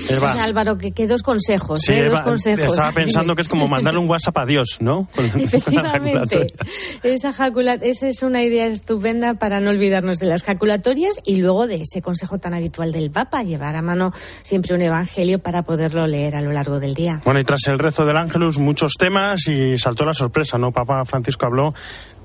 Eva. 0.09 0.43
Álvaro, 0.43 0.77
que, 0.77 0.91
que 0.91 1.07
dos 1.07 1.23
consejos, 1.23 1.81
Sí, 1.81 1.93
¿eh? 1.93 2.09
dos 2.09 2.21
consejos. 2.21 2.65
estaba 2.65 2.91
pensando 2.91 3.35
que 3.35 3.41
es 3.41 3.47
como 3.47 3.67
mandarle 3.67 3.99
un 3.99 4.09
WhatsApp 4.09 4.37
a 4.37 4.45
Dios, 4.45 4.77
¿no? 4.79 5.07
Efectivamente. 5.37 6.47
Esa, 7.03 7.33
esa 7.81 8.07
es 8.07 8.23
una 8.23 8.43
idea 8.43 8.65
estupenda 8.67 9.35
para 9.35 9.59
no 9.59 9.69
olvidarnos 9.69 10.19
de 10.19 10.27
las 10.27 10.43
jaculatorias 10.43 11.19
y 11.25 11.37
luego 11.37 11.67
de 11.67 11.81
ese 11.81 12.01
consejo 12.01 12.39
tan 12.39 12.53
habitual 12.53 12.91
del 12.91 13.11
Papa, 13.11 13.43
llevar 13.43 13.75
a 13.75 13.81
mano 13.81 14.13
siempre 14.43 14.75
un 14.75 14.81
evangelio 14.81 15.39
para 15.39 15.63
poderlo 15.63 16.07
leer 16.07 16.35
a 16.35 16.41
lo 16.41 16.51
largo 16.51 16.79
del 16.79 16.93
día. 16.93 17.21
Bueno, 17.25 17.39
y 17.39 17.43
tras 17.43 17.67
el 17.67 17.79
rezo 17.79 18.05
del 18.05 18.17
Ángelus, 18.17 18.57
muchos 18.57 18.93
temas 18.97 19.47
y 19.47 19.77
saltó 19.77 20.05
la 20.05 20.13
sorpresa, 20.13 20.57
¿no? 20.57 20.71
Papa 20.71 21.03
Francisco 21.05 21.45
habló 21.45 21.73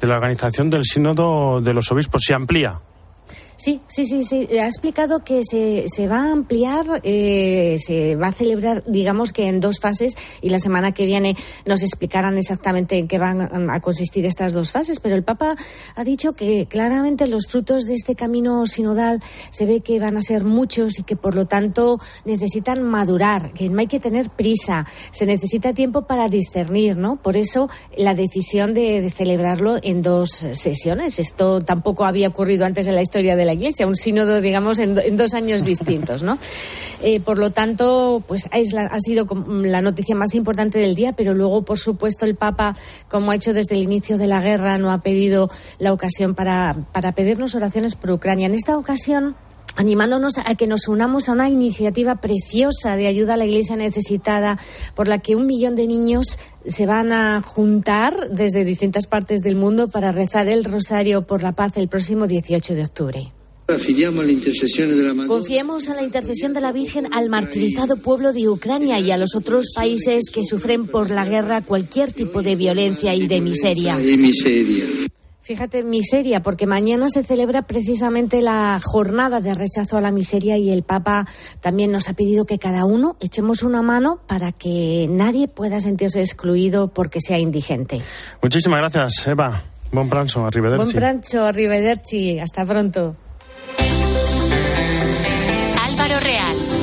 de 0.01 0.07
la 0.07 0.15
organización 0.17 0.71
del 0.71 0.85
Sínodo 0.85 1.61
de 1.61 1.73
los 1.73 1.91
Obispos. 1.93 2.23
Se 2.25 2.35
amplía. 2.35 2.81
Sí, 3.57 3.81
sí, 3.87 4.07
sí, 4.07 4.25
sí. 4.25 4.49
Ha 4.59 4.67
explicado 4.67 5.23
que 5.25 5.43
se, 5.45 5.85
se 5.87 6.09
va 6.09 6.23
a 6.25 6.33
ampliar, 6.33 7.01
eh, 7.05 7.77
se 7.79 8.17
va 8.17 8.29
a 8.29 8.33
celebrar, 8.33 8.83
digamos 8.87 9.33
que 9.33 9.49
en 9.49 9.61
dos 9.61 9.79
fases, 9.79 10.17
y 10.41 10.51
la 10.51 10.59
semana 10.59 10.93
que 10.93 11.07
viene 11.07 11.37
nos 11.67 11.83
explicarán 11.83 12.37
exactamente 12.39 12.99
en 12.99 13.09
qué 13.09 13.19
van 13.19 13.71
a 13.71 13.81
consistir 13.81 14.27
estas 14.27 14.53
dos 14.53 14.73
fases. 14.73 15.01
Pero 15.01 15.15
el 15.15 15.23
Papa 15.23 15.55
ha 15.95 16.05
dicho 16.05 16.33
que 16.33 16.67
claramente 16.67 17.27
los 17.27 17.47
frutos 17.47 17.85
de 17.85 17.95
este 17.95 18.15
camino 18.15 18.67
sinodal 18.67 19.23
se 19.51 19.67
ve 19.67 19.81
que 19.81 20.01
van 20.01 20.17
a 20.17 20.23
ser 20.23 20.45
muchos 20.45 20.99
y 20.99 21.03
que 21.03 21.17
por 21.17 21.35
lo 21.35 21.47
tanto 21.47 21.99
necesitan 22.25 22.83
madurar, 22.83 23.53
que 23.53 23.69
no 23.69 23.81
hay 23.81 23.87
que 23.87 24.01
tener 24.01 24.31
prisa, 24.31 24.87
se 25.11 25.27
necesita 25.27 25.73
tiempo 25.73 26.03
para 26.03 26.29
discernir, 26.29 26.97
¿no? 26.97 27.17
Por 27.17 27.37
eso 27.37 27.69
la 27.97 28.15
decisión 28.15 28.75
de, 28.75 29.01
de 29.01 29.11
celebrarlo 29.11 29.77
en 29.83 30.03
dos 30.03 30.31
sesiones. 30.31 31.19
Esto 31.19 31.61
tampoco 31.61 32.05
había 32.05 32.29
ocurrido 32.29 32.65
antes 32.65 32.87
en 32.87 32.95
la 32.95 33.03
historia 33.03 33.37
de 33.37 33.45
la 33.45 33.52
Iglesia, 33.53 33.87
un 33.87 33.97
sínodo, 33.97 34.41
digamos, 34.41 34.79
en, 34.79 34.95
do- 34.95 35.01
en 35.01 35.17
dos 35.17 35.35
años 35.35 35.65
distintos, 35.65 36.23
¿no? 36.23 36.39
Eh, 37.05 37.19
por 37.19 37.37
lo 37.37 37.51
tanto, 37.51 38.23
pues 38.29 38.49
es 38.53 38.73
la- 38.73 38.87
ha 38.87 39.01
sido 39.01 39.27
la 39.65 39.83
noticia 39.83 40.15
más 40.15 40.37
importante 40.37 40.79
del 40.79 40.95
día, 40.95 41.15
pero 41.15 41.35
luego, 41.35 41.65
por 41.65 41.77
supuesto, 41.81 42.27
el 42.27 42.37
Papa, 42.37 42.77
como 43.09 43.33
ha 43.33 43.35
hecho 43.35 43.53
desde 43.53 43.75
el 43.75 43.83
inicio 43.83 44.19
de 44.19 44.29
la 44.29 44.41
guerra, 44.41 44.79
no 44.79 44.93
ha 44.93 44.99
pedido 45.01 45.51
la 45.81 45.93
ocasión 45.93 46.37
para, 46.37 46.77
para 46.93 47.11
pedirnos 47.11 47.57
oraciones 47.57 47.97
por 47.97 48.13
Ucrania. 48.13 48.47
En 48.47 48.55
esta 48.55 48.79
ocasión, 48.79 49.35
animándonos 49.75 50.35
a 50.39 50.55
que 50.55 50.69
nos 50.69 50.87
unamos 50.87 51.29
a 51.29 51.33
una 51.33 51.49
iniciativa 51.49 52.21
preciosa 52.21 52.95
de 52.95 53.09
ayuda 53.09 53.35
a 53.35 53.37
la 53.37 53.47
Iglesia 53.47 53.75
necesitada, 53.75 54.61
por 54.95 55.09
la 55.09 55.19
que 55.19 55.35
un 55.35 55.47
millón 55.49 55.75
de 55.75 55.89
niños 55.89 56.39
se 56.65 56.87
van 56.87 57.11
a 57.11 57.43
juntar 57.43 58.29
desde 58.31 58.65
distintas 58.65 59.09
partes 59.09 59.41
del 59.41 59.57
mundo 59.57 59.89
para 59.89 60.13
rezar 60.13 60.47
el 60.47 60.63
rosario 60.65 61.27
por 61.27 61.43
la 61.43 61.51
paz 61.51 61.73
el 61.79 61.89
próximo 61.89 62.29
18 62.29 62.75
de 62.75 62.83
octubre. 62.83 63.33
Confiemos 65.27 65.89
en 65.89 65.97
la 65.97 66.03
intercesión 66.03 66.53
de 66.53 66.61
la 66.61 66.73
Virgen 66.73 67.13
al 67.13 67.29
martirizado 67.29 67.97
pueblo 67.97 68.33
de 68.33 68.49
Ucrania 68.49 68.99
y 68.99 69.11
a 69.11 69.17
los 69.17 69.35
otros 69.35 69.73
países 69.75 70.31
que 70.33 70.45
sufren 70.45 70.87
por 70.87 71.11
la 71.11 71.25
guerra 71.25 71.63
cualquier 71.63 72.13
tipo 72.13 72.43
de 72.43 72.57
violencia 72.57 73.15
y 73.15 73.27
de 73.27 73.41
miseria. 73.41 73.97
Miseria. 73.97 74.85
Fíjate, 75.43 75.83
miseria, 75.83 76.41
porque 76.41 76.67
mañana 76.67 77.09
se 77.09 77.25
celebra 77.25 77.63
precisamente 77.63 78.43
la 78.43 78.81
jornada 78.83 79.41
de 79.41 79.55
rechazo 79.55 79.97
a 79.97 80.01
la 80.01 80.13
miseria 80.13 80.57
y 80.57 80.71
el 80.71 80.85
Papa 80.85 81.27
también 81.61 81.91
nos 81.91 82.09
ha 82.09 82.13
pedido 82.13 82.45
que 82.45 82.59
cada 82.59 82.85
uno 82.85 83.17
echemos 83.21 83.65
una 83.65 83.83
mano 83.83 84.21
para 84.29 84.53
que 84.53 85.09
nadie 85.11 85.49
pueda 85.49 85.81
sentirse 85.81 86.21
excluido 86.21 86.89
porque 86.89 87.21
sea 87.21 87.39
indigente. 87.41 88.01
Muchísimas 88.41 88.79
gracias, 88.79 89.27
Eva. 89.27 89.63
Buen 89.91 90.09
pranzo, 90.09 90.47
arrivederci. 90.47 90.85
Buen 90.85 90.97
prancho, 90.97 91.45
arrivederci, 91.45 92.39
hasta 92.39 92.65
pronto. 92.65 93.17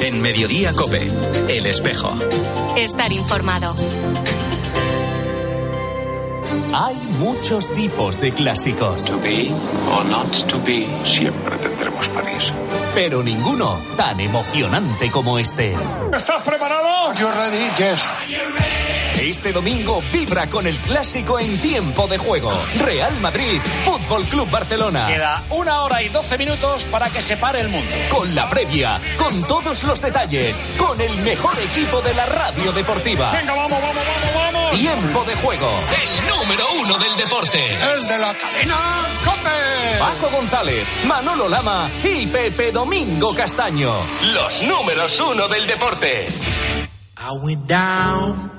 En 0.10 0.24
Mediodía 0.24 0.74
Cope, 0.74 1.08
El 1.50 1.68
Espejo. 1.68 2.12
Estar 2.76 3.12
informado. 3.12 3.76
Hay 6.74 6.96
muchos 7.20 7.72
tipos 7.76 8.20
de 8.20 8.32
clásicos. 8.32 9.06
To 9.06 9.20
be 9.20 9.52
or 9.96 10.06
not 10.06 10.32
to 10.48 10.60
be, 10.66 10.88
siempre 11.06 11.56
tendremos 11.60 12.10
París. 12.10 12.52
Pero 12.96 13.22
ninguno 13.22 13.80
tan 13.98 14.20
emocionante 14.20 15.12
como 15.12 15.38
este. 15.38 15.78
¿Estás 16.12 16.42
preparado? 16.44 17.14
You're 17.14 17.32
ready, 17.32 17.70
yes. 17.78 18.79
Este 19.20 19.52
domingo 19.52 20.02
vibra 20.14 20.48
con 20.48 20.66
el 20.66 20.78
clásico 20.78 21.38
en 21.40 21.60
tiempo 21.60 22.08
de 22.08 22.18
juego. 22.18 22.54
Real 22.80 23.20
Madrid, 23.20 23.60
Fútbol 23.84 24.24
Club 24.24 24.50
Barcelona. 24.50 25.08
Queda 25.08 25.44
una 25.50 25.84
hora 25.84 26.02
y 26.02 26.08
doce 26.08 26.38
minutos 26.38 26.84
para 26.86 27.10
que 27.10 27.22
se 27.22 27.36
pare 27.36 27.60
el 27.60 27.68
mundo. 27.68 27.92
Con 28.10 28.34
la 28.34 28.50
previa, 28.50 28.98
con 29.18 29.44
todos 29.44 29.84
los 29.84 30.00
detalles, 30.00 30.58
con 30.78 31.00
el 31.02 31.14
mejor 31.18 31.54
equipo 31.60 32.02
de 32.02 32.14
la 32.14 32.26
radio 32.28 32.72
deportiva. 32.72 33.30
Venga, 33.34 33.56
vamos, 33.56 33.72
vamos, 33.72 33.94
vamos, 33.94 34.54
vamos. 34.54 34.80
Tiempo 34.80 35.24
de 35.26 35.36
juego. 35.36 35.70
El 36.02 36.38
número 36.38 36.66
uno 36.82 36.98
del 36.98 37.18
deporte. 37.18 37.60
El 37.94 38.08
de 38.08 38.18
la 38.20 38.34
cadena 38.34 38.78
Cope. 39.26 40.00
Paco 40.00 40.30
González, 40.34 40.86
Manolo 41.06 41.50
Lama 41.50 41.90
y 42.06 42.26
Pepe 42.28 42.72
Domingo 42.72 43.36
Castaño. 43.36 43.92
Los 44.34 44.64
números 44.64 45.20
uno 45.20 45.50
del 45.50 45.68
deporte. 45.68 46.26
I 47.18 47.32
went 47.44 47.68
down 47.68 48.59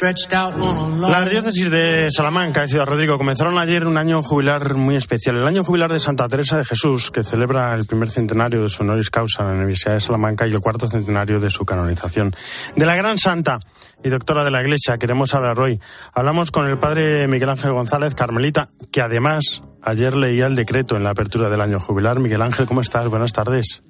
Stretched 0.00 0.32
out 0.32 0.54
on 0.54 0.78
a 0.78 0.96
long 0.96 1.12
La 1.12 1.26
diócesis 1.26 1.70
de 1.70 2.10
Salamanca, 2.10 2.66
Ciudad 2.66 2.86
Rodrigo, 2.86 3.18
comenzaron 3.18 3.58
ayer 3.58 3.86
un 3.86 3.98
año 3.98 4.22
jubilar 4.22 4.74
muy 4.74 4.96
especial, 4.96 5.36
el 5.36 5.46
año 5.46 5.62
jubilar 5.62 5.92
de 5.92 5.98
Santa 5.98 6.26
Teresa 6.26 6.56
de 6.56 6.64
Jesús, 6.64 7.10
que 7.10 7.22
celebra 7.22 7.74
el 7.74 7.84
primer 7.84 8.08
centenario 8.08 8.62
de 8.62 8.70
su 8.70 8.82
honoris 8.82 9.10
causa 9.10 9.42
en 9.42 9.48
la 9.48 9.54
Universidad 9.56 9.92
de 9.92 10.00
Salamanca 10.00 10.46
y 10.46 10.52
el 10.52 10.60
cuarto 10.60 10.88
centenario 10.88 11.38
de 11.38 11.50
su 11.50 11.66
canonización. 11.66 12.32
De 12.76 12.86
la 12.86 12.94
gran 12.94 13.18
santa 13.18 13.58
y 14.02 14.08
doctora 14.08 14.42
de 14.42 14.50
la 14.50 14.62
Iglesia 14.62 14.96
queremos 14.96 15.34
hablar 15.34 15.60
hoy. 15.60 15.78
Hablamos 16.14 16.50
con 16.50 16.66
el 16.66 16.78
padre 16.78 17.28
Miguel 17.28 17.50
Ángel 17.50 17.72
González 17.72 18.14
Carmelita, 18.14 18.70
que 18.90 19.02
además 19.02 19.62
ayer 19.82 20.16
leía 20.16 20.46
el 20.46 20.54
decreto 20.54 20.96
en 20.96 21.04
la 21.04 21.10
apertura 21.10 21.50
del 21.50 21.60
año 21.60 21.78
jubilar. 21.78 22.20
Miguel 22.20 22.40
Ángel, 22.40 22.64
¿cómo 22.64 22.80
estás? 22.80 23.06
Buenas 23.08 23.34
tardes. 23.34 23.82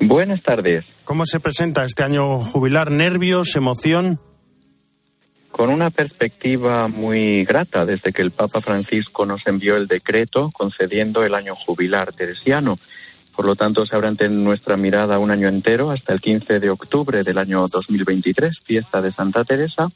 Buenas 0.00 0.42
tardes. 0.42 0.86
¿Cómo 1.04 1.24
se 1.24 1.38
presenta 1.38 1.84
este 1.84 2.02
año 2.02 2.38
jubilar? 2.38 2.90
¿Nervios, 2.90 3.54
emoción? 3.54 4.18
Con 5.50 5.70
una 5.70 5.90
perspectiva 5.90 6.88
muy 6.88 7.44
grata 7.44 7.84
desde 7.84 8.12
que 8.12 8.22
el 8.22 8.30
Papa 8.30 8.60
Francisco 8.60 9.26
nos 9.26 9.46
envió 9.46 9.76
el 9.76 9.88
decreto 9.88 10.50
concediendo 10.52 11.24
el 11.24 11.34
año 11.34 11.54
jubilar 11.54 12.12
teresiano. 12.12 12.78
Por 13.34 13.44
lo 13.44 13.56
tanto, 13.56 13.84
se 13.84 13.94
abre 13.94 14.08
ante 14.08 14.28
nuestra 14.28 14.76
mirada 14.76 15.18
un 15.18 15.30
año 15.30 15.48
entero 15.48 15.90
hasta 15.90 16.12
el 16.12 16.20
15 16.20 16.60
de 16.60 16.70
octubre 16.70 17.22
del 17.22 17.38
año 17.38 17.66
2023, 17.66 18.60
fiesta 18.60 19.02
de 19.02 19.12
Santa 19.12 19.44
Teresa, 19.44 19.88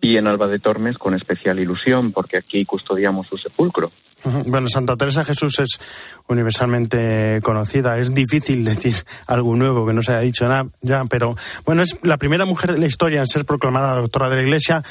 y 0.00 0.16
en 0.16 0.26
Alba 0.26 0.46
de 0.48 0.58
Tormes 0.58 0.98
con 0.98 1.14
especial 1.14 1.60
ilusión 1.60 2.12
porque 2.12 2.36
aquí 2.36 2.64
custodiamos 2.64 3.26
su 3.26 3.36
sepulcro. 3.36 3.90
Bueno, 4.24 4.68
Santa 4.68 4.96
Teresa 4.96 5.24
Jesús 5.24 5.58
es 5.60 5.80
universalmente 6.28 7.40
conocida. 7.42 7.98
Es 7.98 8.12
difícil 8.14 8.64
decir 8.64 8.94
algo 9.26 9.56
nuevo 9.56 9.86
que 9.86 9.92
no 9.92 10.02
se 10.02 10.12
haya 10.12 10.20
dicho 10.20 10.46
nada 10.46 10.66
ya, 10.80 11.04
pero 11.06 11.34
bueno, 11.64 11.82
es 11.82 11.98
la 12.02 12.18
primera 12.18 12.44
mujer 12.44 12.72
de 12.72 12.78
la 12.78 12.86
historia 12.86 13.20
en 13.20 13.26
ser 13.26 13.44
proclamada 13.44 13.96
doctora 13.96 14.28
de 14.28 14.36
la 14.36 14.42
Iglesia. 14.42 14.82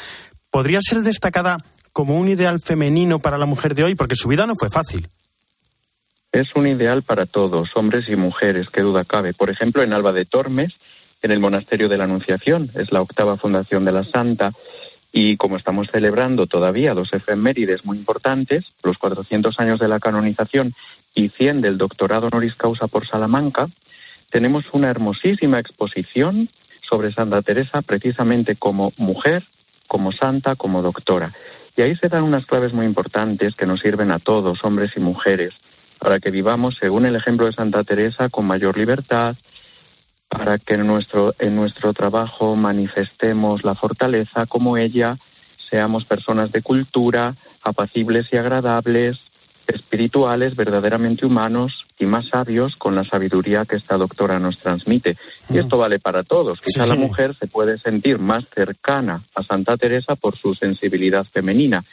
¿Podría 0.49 0.79
ser 0.81 1.01
destacada 1.01 1.57
como 1.93 2.17
un 2.17 2.27
ideal 2.27 2.59
femenino 2.59 3.19
para 3.19 3.37
la 3.37 3.45
mujer 3.45 3.75
de 3.75 3.83
hoy? 3.83 3.95
Porque 3.95 4.15
su 4.15 4.27
vida 4.27 4.47
no 4.47 4.53
fue 4.59 4.69
fácil. 4.69 5.07
Es 6.31 6.55
un 6.55 6.67
ideal 6.67 7.03
para 7.03 7.25
todos, 7.25 7.69
hombres 7.75 8.07
y 8.07 8.15
mujeres, 8.15 8.67
qué 8.71 8.81
duda 8.81 9.03
cabe. 9.03 9.33
Por 9.33 9.49
ejemplo, 9.49 9.81
en 9.81 9.93
Alba 9.93 10.11
de 10.11 10.25
Tormes, 10.25 10.73
en 11.21 11.31
el 11.31 11.39
Monasterio 11.39 11.89
de 11.89 11.97
la 11.97 12.03
Anunciación, 12.03 12.71
es 12.75 12.91
la 12.91 13.01
octava 13.01 13.37
fundación 13.37 13.83
de 13.83 13.91
la 13.91 14.03
Santa, 14.03 14.53
y 15.11 15.37
como 15.37 15.57
estamos 15.57 15.89
celebrando 15.91 16.47
todavía 16.47 16.93
dos 16.93 17.13
efemérides 17.13 17.85
muy 17.85 17.97
importantes, 17.97 18.71
los 18.83 18.97
400 18.97 19.59
años 19.59 19.79
de 19.79 19.87
la 19.87 19.99
canonización 19.99 20.73
y 21.15 21.29
100 21.29 21.61
del 21.61 21.77
doctorado 21.77 22.27
honoris 22.27 22.55
causa 22.55 22.87
por 22.87 23.07
Salamanca, 23.07 23.69
tenemos 24.29 24.65
una 24.73 24.89
hermosísima 24.89 25.59
exposición 25.59 26.49
sobre 26.81 27.11
Santa 27.11 27.41
Teresa 27.41 27.81
precisamente 27.81 28.55
como 28.55 28.93
mujer, 28.97 29.43
como 29.87 30.11
santa, 30.11 30.55
como 30.55 30.81
doctora. 30.81 31.33
Y 31.75 31.81
ahí 31.81 31.95
se 31.95 32.09
dan 32.09 32.23
unas 32.23 32.45
claves 32.45 32.73
muy 32.73 32.85
importantes 32.85 33.55
que 33.55 33.65
nos 33.65 33.79
sirven 33.79 34.11
a 34.11 34.19
todos, 34.19 34.63
hombres 34.63 34.91
y 34.95 34.99
mujeres, 34.99 35.55
para 35.97 36.19
que 36.19 36.29
vivamos 36.29 36.75
según 36.75 37.05
el 37.05 37.15
ejemplo 37.15 37.45
de 37.45 37.53
Santa 37.53 37.83
Teresa 37.83 38.29
con 38.29 38.45
mayor 38.45 38.77
libertad, 38.77 39.35
para 40.29 40.59
que 40.59 40.75
en 40.75 40.85
nuestro, 40.87 41.33
en 41.39 41.55
nuestro 41.55 41.93
trabajo 41.93 42.55
manifestemos 42.55 43.63
la 43.63 43.75
fortaleza 43.75 44.45
como 44.45 44.77
ella, 44.77 45.17
seamos 45.69 46.05
personas 46.05 46.51
de 46.51 46.61
cultura, 46.61 47.35
apacibles 47.63 48.31
y 48.31 48.37
agradables, 48.37 49.19
espirituales, 49.67 50.55
verdaderamente 50.55 51.25
humanos 51.25 51.85
y 51.99 52.05
más 52.05 52.27
sabios 52.29 52.75
con 52.75 52.95
la 52.95 53.03
sabiduría 53.03 53.65
que 53.65 53.75
esta 53.75 53.97
doctora 53.97 54.39
nos 54.39 54.57
transmite. 54.57 55.15
Y 55.49 55.59
esto 55.59 55.77
vale 55.77 55.99
para 55.99 56.23
todos. 56.23 56.59
Quizá 56.59 56.83
Sí. 56.83 56.89
la 56.89 56.95
mujer 56.95 57.35
se 57.35 57.47
puede 57.47 57.77
sentir 57.77 58.17
más 58.17 58.45
cercana 58.53 59.23
a 59.35 59.43
Santa 59.43 59.77
Teresa 59.77 60.15
por 60.15 60.35
su 60.37 60.55
sensibilidad 60.55 61.25
femenina, 61.25 61.83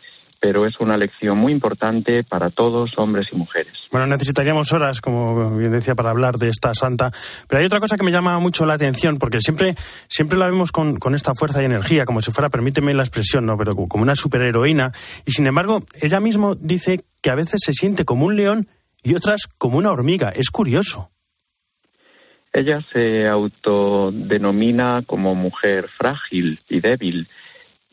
pero 0.40 0.66
es 0.66 0.78
una 0.81 0.97
lección 0.97 1.38
muy 1.38 1.52
importante 1.52 2.25
para 2.25 2.50
todos, 2.50 2.93
hombres 2.99 3.28
y 3.33 3.37
mujeres. 3.37 3.73
Bueno, 3.90 4.07
necesitaríamos 4.07 4.73
horas, 4.73 5.00
como 5.00 5.57
bien 5.57 5.73
decía, 5.73 5.95
para 5.95 6.11
hablar 6.11 6.37
de 6.37 6.49
esta 6.49 6.75
santa. 6.75 7.11
Pero 7.49 7.61
hay 7.61 7.66
otra 7.66 7.81
cosa 7.81 7.97
que 7.97 8.05
me 8.05 8.11
llama 8.11 8.38
mucho 8.38 8.66
la 8.66 8.75
atención, 8.75 9.19
porque 9.19 9.38
siempre, 9.40 9.75
siempre 10.09 10.38
la 10.38 10.47
vemos 10.47 10.73
con, 10.73 10.97
con 10.99 11.14
esta 11.14 11.33
fuerza 11.35 11.62
y 11.62 11.66
energía, 11.66 12.05
como 12.05 12.21
si 12.21 12.33
fuera, 12.33 12.50
permíteme 12.50 12.95
la 12.95 13.02
expresión, 13.02 13.47
¿no? 13.47 13.57
Pero 13.57 13.75
como 13.75 14.02
una 14.02 14.14
superheroína. 14.14 14.93
Y 15.25 15.33
sin 15.33 15.47
embargo, 15.47 15.83
ella 16.00 16.21
mismo 16.21 16.55
dice 16.55 17.05
que 17.23 17.31
a 17.31 17.35
veces 17.35 17.61
se 17.64 17.73
siente 17.73 18.05
como 18.05 18.26
un 18.26 18.37
león 18.37 18.69
y 19.02 19.14
otras 19.14 19.47
como 19.59 19.78
una 19.78 19.90
hormiga. 19.90 20.31
Es 20.31 20.50
curioso. 20.50 21.11
Ella 22.52 22.81
se 22.93 23.28
autodenomina 23.28 25.02
como 25.07 25.35
mujer 25.35 25.88
frágil 25.99 26.59
y 26.69 26.81
débil 26.81 27.28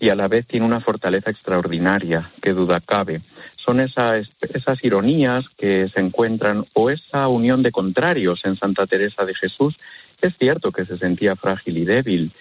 y 0.03 0.09
a 0.09 0.15
la 0.15 0.27
vez 0.27 0.45
tiene 0.45 0.65
una 0.65 0.81
fortaleza 0.81 1.29
extraordinaria, 1.29 2.29
que 2.41 2.51
duda 2.51 2.81
cabe. 2.81 3.21
Son 3.55 3.79
esas, 3.79 4.29
esas 4.41 4.83
ironías 4.83 5.47
que 5.57 5.87
se 5.87 6.01
encuentran 6.01 6.65
o 6.73 6.89
esa 6.89 7.29
unión 7.29 7.63
de 7.63 7.71
contrarios 7.71 8.43
en 8.43 8.57
Santa 8.57 8.85
Teresa 8.85 9.23
de 9.23 9.33
Jesús. 9.33 9.77
Es 10.19 10.35
cierto 10.37 10.73
que 10.73 10.83
se 10.83 10.97
sentía 10.97 11.37
frágil 11.37 11.77
y 11.77 11.85
débil, 11.85 12.33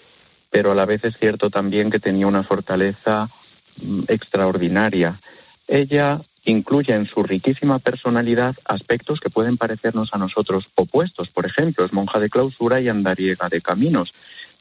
pero 0.50 0.72
a 0.72 0.74
la 0.74 0.86
vez 0.86 1.04
es 1.04 1.16
cierto 1.18 1.50
también 1.50 1.88
que 1.88 2.00
tenía 2.00 2.26
una 2.26 2.42
fortaleza 2.42 3.30
mm, 3.76 4.06
extraordinaria. 4.08 5.20
Ella 5.68 6.20
incluye 6.44 6.94
en 6.94 7.06
su 7.06 7.22
riquísima 7.22 7.78
personalidad 7.78 8.56
aspectos 8.64 9.20
que 9.20 9.30
pueden 9.30 9.56
parecernos 9.56 10.12
a 10.12 10.18
nosotros 10.18 10.66
opuestos. 10.74 11.28
Por 11.30 11.46
ejemplo, 11.46 11.84
es 11.84 11.92
monja 11.92 12.18
de 12.18 12.30
clausura 12.30 12.80
y 12.80 12.88
andariega 12.88 13.48
de 13.48 13.60
caminos, 13.60 14.12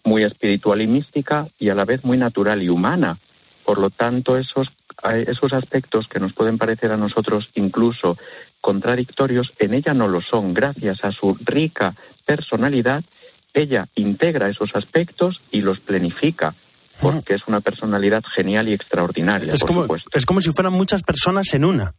muy 0.04 0.24
espiritual 0.24 0.82
y 0.82 0.88
mística 0.88 1.48
y 1.58 1.70
a 1.70 1.76
la 1.76 1.86
vez 1.86 2.04
muy 2.04 2.18
natural 2.18 2.62
y 2.62 2.70
humana. 2.70 3.18
Por 3.66 3.80
lo 3.80 3.90
tanto, 3.90 4.38
esos, 4.38 4.72
esos 5.28 5.54
aspectos 5.54 6.08
que 6.08 6.20
nos 6.20 6.34
pueden 6.34 6.58
parecer 6.58 6.92
a 6.92 6.98
nosotros 6.98 7.50
incluso 7.56 8.18
contradictorios, 8.60 9.54
en 9.60 9.74
ella 9.74 9.94
no 9.94 10.08
lo 10.08 10.22
son. 10.22 10.54
Gracias 10.54 11.04
a 11.04 11.12
su 11.12 11.38
rica 11.44 11.96
personalidad, 12.26 13.04
ella 13.54 13.88
integra 13.96 14.50
esos 14.50 14.76
aspectos 14.76 15.42
y 15.52 15.62
los 15.62 15.80
plenifica, 15.80 16.56
porque 17.02 17.34
es 17.36 17.48
una 17.48 17.62
personalidad 17.62 18.24
genial 18.36 18.70
y 18.70 18.74
extraordinaria. 18.74 19.54
Es 19.54 19.62
por 19.62 19.68
como, 19.68 19.82
supuesto. 19.84 20.10
es 20.14 20.26
como 20.26 20.42
si 20.42 20.52
fueran 20.52 20.74
muchas 20.74 21.02
personas 21.04 21.54
en 21.54 21.66
una. 21.66 21.94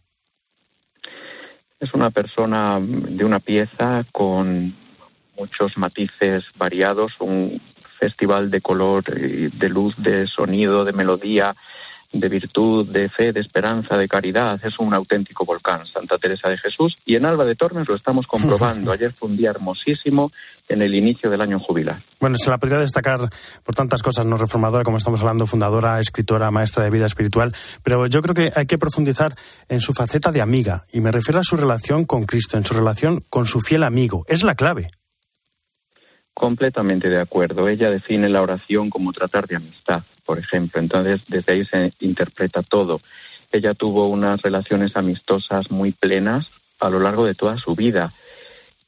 Es 1.80 1.92
una 1.94 2.10
persona 2.10 2.78
de 2.80 3.24
una 3.24 3.40
pieza 3.40 4.04
con 4.12 4.74
muchos 5.36 5.76
matices 5.76 6.44
variados, 6.56 7.12
un 7.18 7.60
festival 7.98 8.50
de 8.50 8.60
color, 8.60 9.04
de 9.04 9.68
luz, 9.68 9.94
de 9.96 10.26
sonido, 10.26 10.84
de 10.84 10.92
melodía, 10.92 11.56
de 12.12 12.29
virtud, 12.29 12.88
de 12.88 13.09
fe, 13.09 13.33
de 13.33 13.40
esperanza, 13.40 13.96
de 13.96 14.09
caridad. 14.09 14.61
Es 14.64 14.79
un 14.79 14.94
auténtico 14.94 15.44
volcán, 15.44 15.87
Santa 15.87 16.18
Teresa 16.18 16.48
de 16.48 16.59
Jesús. 16.59 16.96
Y 17.05 17.16
en 17.16 17.25
Alba 17.25 17.44
de 17.44 17.57
Tormes 17.57 17.88
lo 17.88 17.94
estamos 17.94 18.27
comprobando. 18.27 18.92
Ayer 18.92 19.12
fue 19.12 19.29
un 19.29 19.37
día 19.37 19.51
hermosísimo 19.51 20.31
en 20.68 20.83
el 20.83 20.94
inicio 20.94 21.31
del 21.31 21.40
año 21.40 21.59
jubilar. 21.59 22.03
Bueno, 22.20 22.37
se 22.37 22.51
la 22.51 22.59
podría 22.59 22.79
destacar 22.79 23.20
por 23.64 23.75
tantas 23.75 24.03
cosas, 24.03 24.27
no 24.27 24.37
reformadora, 24.37 24.85
como 24.85 24.98
estamos 24.98 25.20
hablando, 25.20 25.46
fundadora, 25.46 26.01
escritora, 26.01 26.51
maestra 26.51 26.85
de 26.85 26.90
vida 26.90 27.07
espiritual, 27.07 27.53
pero 27.83 28.07
yo 28.07 28.22
creo 28.22 28.35
que 28.35 28.53
hay 28.59 28.66
que 28.66 28.79
profundizar 28.79 29.35
en 29.68 29.81
su 29.81 29.92
faceta 29.92 30.31
de 30.33 30.40
amiga, 30.40 30.85
y 30.92 31.01
me 31.01 31.11
refiero 31.11 31.40
a 31.40 31.44
su 31.44 31.57
relación 31.57 32.05
con 32.05 32.25
Cristo, 32.25 32.57
en 32.57 32.64
su 32.64 32.75
relación 32.75 33.25
con 33.29 33.46
su 33.46 33.61
fiel 33.61 33.83
amigo. 33.83 34.25
Es 34.29 34.42
la 34.42 34.55
clave. 34.55 34.87
Completamente 36.34 37.08
de 37.08 37.20
acuerdo. 37.20 37.68
Ella 37.68 37.90
define 37.90 38.28
la 38.28 38.42
oración 38.42 38.90
como 38.90 39.12
tratar 39.12 39.46
de 39.46 39.56
amistad, 39.56 40.02
por 40.24 40.38
ejemplo. 40.38 40.80
Entonces, 40.80 41.22
desde 41.28 41.52
ahí 41.52 41.64
se 41.64 41.92
interpreta 42.00 42.62
todo. 42.62 43.00
Ella 43.50 43.74
tuvo 43.74 44.08
unas 44.08 44.40
relaciones 44.40 44.96
amistosas 44.96 45.70
muy 45.70 45.92
plenas 45.92 46.50
a 46.80 46.88
lo 46.88 46.98
largo 46.98 47.26
de 47.26 47.34
toda 47.34 47.58
su 47.58 47.76
vida. 47.76 48.12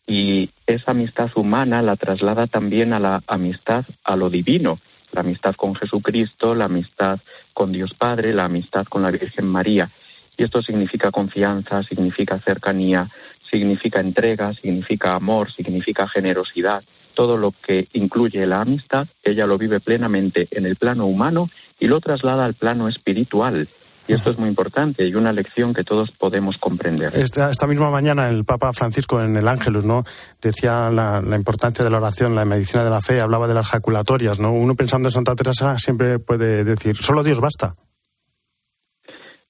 Y 0.06 0.50
esa 0.66 0.90
amistad 0.90 1.30
humana 1.36 1.82
la 1.82 1.96
traslada 1.96 2.46
también 2.46 2.92
a 2.92 2.98
la 2.98 3.22
amistad 3.26 3.84
a 4.02 4.16
lo 4.16 4.30
divino, 4.30 4.78
la 5.12 5.20
amistad 5.20 5.54
con 5.54 5.74
Jesucristo, 5.74 6.54
la 6.54 6.66
amistad 6.66 7.20
con 7.52 7.72
Dios 7.72 7.94
Padre, 7.94 8.34
la 8.34 8.44
amistad 8.44 8.86
con 8.86 9.02
la 9.02 9.10
Virgen 9.10 9.46
María. 9.46 9.90
Y 10.36 10.42
esto 10.42 10.62
significa 10.62 11.10
confianza, 11.10 11.82
significa 11.82 12.38
cercanía, 12.40 13.08
significa 13.50 14.00
entrega, 14.00 14.52
significa 14.54 15.14
amor, 15.14 15.52
significa 15.52 16.08
generosidad. 16.08 16.82
Todo 17.14 17.36
lo 17.36 17.52
que 17.52 17.88
incluye 17.92 18.46
la 18.46 18.60
amistad, 18.60 19.06
ella 19.22 19.46
lo 19.46 19.56
vive 19.56 19.80
plenamente 19.80 20.48
en 20.50 20.66
el 20.66 20.76
plano 20.76 21.06
humano 21.06 21.48
y 21.78 21.86
lo 21.86 22.00
traslada 22.00 22.44
al 22.44 22.54
plano 22.54 22.88
espiritual. 22.88 23.68
Y 24.06 24.12
esto 24.12 24.30
es 24.30 24.38
muy 24.38 24.50
importante 24.50 25.06
y 25.06 25.14
una 25.14 25.32
lección 25.32 25.72
que 25.72 25.82
todos 25.82 26.10
podemos 26.10 26.58
comprender. 26.58 27.16
Esta, 27.16 27.48
esta 27.48 27.66
misma 27.66 27.90
mañana 27.90 28.28
el 28.28 28.44
Papa 28.44 28.72
Francisco 28.74 29.22
en 29.22 29.34
el 29.36 29.48
Ángelus, 29.48 29.84
¿no? 29.84 30.04
Decía 30.42 30.90
la, 30.90 31.22
la 31.22 31.36
importancia 31.36 31.82
de 31.82 31.90
la 31.90 31.96
oración, 31.96 32.34
la 32.34 32.44
medicina 32.44 32.84
de 32.84 32.90
la 32.90 33.00
fe, 33.00 33.20
hablaba 33.20 33.48
de 33.48 33.54
las 33.54 33.66
jaculatorias, 33.66 34.40
¿no? 34.40 34.52
Uno 34.52 34.74
pensando 34.74 35.08
en 35.08 35.12
Santa 35.12 35.34
Teresa 35.34 35.78
siempre 35.78 36.18
puede 36.18 36.64
decir, 36.64 36.96
solo 36.96 37.22
Dios 37.22 37.40
basta. 37.40 37.76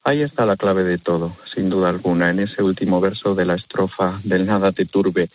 Ahí 0.04 0.22
está 0.22 0.44
la 0.44 0.58
clave 0.58 0.84
de 0.84 0.98
todo, 0.98 1.34
sin 1.54 1.70
duda 1.70 1.88
alguna. 1.88 2.30
En 2.30 2.40
ese 2.40 2.62
último 2.62 3.00
verso 3.00 3.34
de 3.34 3.46
la 3.46 3.54
estrofa 3.54 4.20
del 4.22 4.44
nada 4.44 4.70
te 4.70 4.84
turbe, 4.84 5.30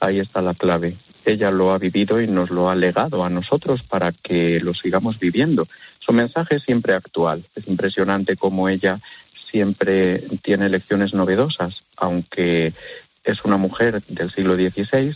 ahí 0.00 0.18
está 0.18 0.42
la 0.42 0.54
clave. 0.54 0.96
Ella 1.24 1.50
lo 1.50 1.72
ha 1.72 1.78
vivido 1.78 2.20
y 2.20 2.26
nos 2.26 2.50
lo 2.50 2.70
ha 2.70 2.74
legado 2.74 3.22
a 3.22 3.30
nosotros 3.30 3.82
para 3.82 4.12
que 4.12 4.58
lo 4.60 4.74
sigamos 4.74 5.18
viviendo. 5.18 5.68
Su 5.98 6.12
mensaje 6.12 6.56
es 6.56 6.62
siempre 6.62 6.94
actual. 6.94 7.44
Es 7.54 7.68
impresionante 7.68 8.36
cómo 8.36 8.68
ella 8.68 8.98
siempre 9.50 10.24
tiene 10.42 10.68
lecciones 10.68 11.12
novedosas, 11.12 11.82
aunque 11.96 12.72
es 13.24 13.44
una 13.44 13.58
mujer 13.58 14.02
del 14.08 14.30
siglo 14.30 14.54
XVI, 14.54 15.14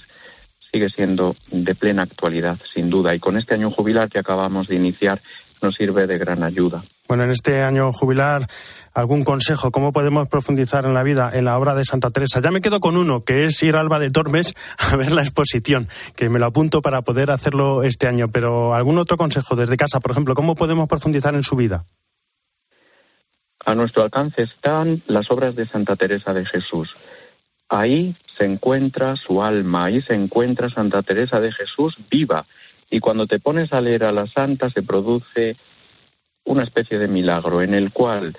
sigue 0.73 0.89
siendo 0.91 1.37
de 1.51 1.75
plena 1.75 2.03
actualidad, 2.03 2.59
sin 2.75 2.91
duda. 2.91 3.15
Y 3.15 3.21
con 3.21 3.37
este 3.37 3.55
año 3.55 3.71
jubilar 3.71 4.09
que 4.11 4.19
acabamos 4.19 4.69
de 4.69 4.77
iniciar, 4.77 5.23
nos 5.63 5.75
sirve 5.77 6.07
de 6.07 6.19
gran 6.19 6.43
ayuda. 6.43 6.85
Bueno, 7.07 7.25
en 7.25 7.31
este 7.31 7.63
año 7.63 7.93
jubilar, 7.93 8.47
¿algún 8.95 9.25
consejo? 9.25 9.71
¿Cómo 9.71 9.93
podemos 9.93 10.27
profundizar 10.27 10.87
en 10.87 10.95
la 10.95 11.03
vida, 11.03 11.31
en 11.35 11.45
la 11.45 11.59
obra 11.59 11.75
de 11.75 11.85
Santa 11.85 12.09
Teresa? 12.11 12.41
Ya 12.41 12.51
me 12.51 12.63
quedo 12.63 12.81
con 12.81 12.97
uno, 12.97 13.25
que 13.25 13.45
es 13.45 13.63
ir 13.63 13.77
a 13.77 13.81
Alba 13.81 13.99
de 13.99 14.11
Tormes 14.11 14.55
a 14.79 14.97
ver 14.97 15.13
la 15.13 15.21
exposición, 15.21 15.89
que 16.17 16.31
me 16.31 16.39
lo 16.39 16.47
apunto 16.47 16.81
para 16.81 17.03
poder 17.03 17.31
hacerlo 17.31 17.83
este 17.83 18.09
año. 18.09 18.29
Pero 18.33 18.75
¿algún 18.75 18.97
otro 18.97 19.19
consejo 19.19 19.55
desde 19.55 19.77
casa, 19.77 20.01
por 20.01 20.13
ejemplo? 20.13 20.35
¿Cómo 20.35 20.55
podemos 20.55 20.89
profundizar 20.89 21.35
en 21.35 21.43
su 21.43 21.57
vida? 21.57 21.85
A 23.67 23.75
nuestro 23.75 24.03
alcance 24.03 24.43
están 24.43 25.03
las 25.07 25.31
obras 25.31 25.55
de 25.57 25.67
Santa 25.67 25.97
Teresa 25.97 26.33
de 26.33 26.47
Jesús. 26.47 26.97
Ahí 27.69 28.17
se 28.39 28.47
encuentra 28.47 29.17
su 29.17 29.43
alma, 29.43 29.87
ahí 29.87 30.01
se 30.01 30.15
encuentra 30.15 30.71
Santa 30.71 31.03
Teresa 31.03 31.39
de 31.39 31.53
Jesús 31.53 31.99
viva. 32.11 32.47
Y 32.91 33.01
cuando 33.01 33.27
te 33.27 33.41
pones 33.41 33.75
a 33.75 33.81
leer 33.83 34.05
a 34.05 34.13
la 34.13 34.27
santa 34.27 34.71
se 34.71 34.83
produce 34.83 35.57
una 36.45 36.63
especie 36.63 36.99
de 36.99 37.09
milagro 37.09 37.63
en 37.63 37.75
el 37.75 37.93
cual 37.93 38.37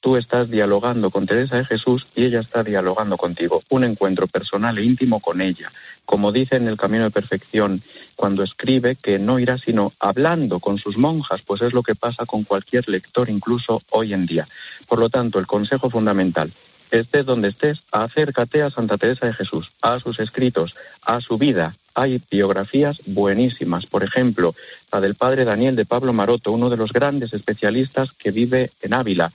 tú 0.00 0.16
estás 0.16 0.48
dialogando 0.48 1.10
con 1.10 1.26
Teresa 1.26 1.56
de 1.56 1.64
Jesús 1.64 2.06
y 2.14 2.24
ella 2.24 2.40
está 2.40 2.62
dialogando 2.62 3.16
contigo. 3.16 3.62
Un 3.70 3.84
encuentro 3.84 4.26
personal 4.28 4.78
e 4.78 4.84
íntimo 4.84 5.20
con 5.20 5.40
ella. 5.40 5.72
Como 6.04 6.30
dice 6.30 6.56
en 6.56 6.68
el 6.68 6.76
Camino 6.76 7.04
de 7.04 7.10
Perfección, 7.10 7.82
cuando 8.14 8.42
escribe 8.42 8.96
que 8.96 9.18
no 9.18 9.38
irá 9.38 9.58
sino 9.58 9.94
hablando 9.98 10.60
con 10.60 10.78
sus 10.78 10.96
monjas, 10.96 11.42
pues 11.42 11.62
es 11.62 11.72
lo 11.72 11.82
que 11.82 11.96
pasa 11.96 12.24
con 12.24 12.44
cualquier 12.44 12.88
lector, 12.88 13.28
incluso 13.28 13.82
hoy 13.90 14.12
en 14.12 14.26
día. 14.26 14.46
Por 14.86 15.00
lo 15.00 15.08
tanto, 15.08 15.38
el 15.38 15.46
consejo 15.46 15.90
fundamental, 15.90 16.52
estés 16.90 17.26
donde 17.26 17.48
estés, 17.48 17.82
acércate 17.92 18.62
a 18.62 18.70
Santa 18.70 18.96
Teresa 18.98 19.26
de 19.26 19.32
Jesús, 19.32 19.70
a 19.82 19.98
sus 20.00 20.18
escritos, 20.20 20.74
a 21.02 21.20
su 21.20 21.38
vida. 21.38 21.76
Hay 21.94 22.20
biografías 22.30 23.00
buenísimas, 23.06 23.86
por 23.86 24.04
ejemplo, 24.04 24.54
la 24.92 25.00
del 25.00 25.14
padre 25.14 25.44
Daniel 25.44 25.76
de 25.76 25.86
Pablo 25.86 26.12
Maroto, 26.12 26.52
uno 26.52 26.68
de 26.68 26.76
los 26.76 26.92
grandes 26.92 27.32
especialistas 27.32 28.12
que 28.12 28.30
vive 28.30 28.72
en 28.82 28.94
Ávila. 28.94 29.32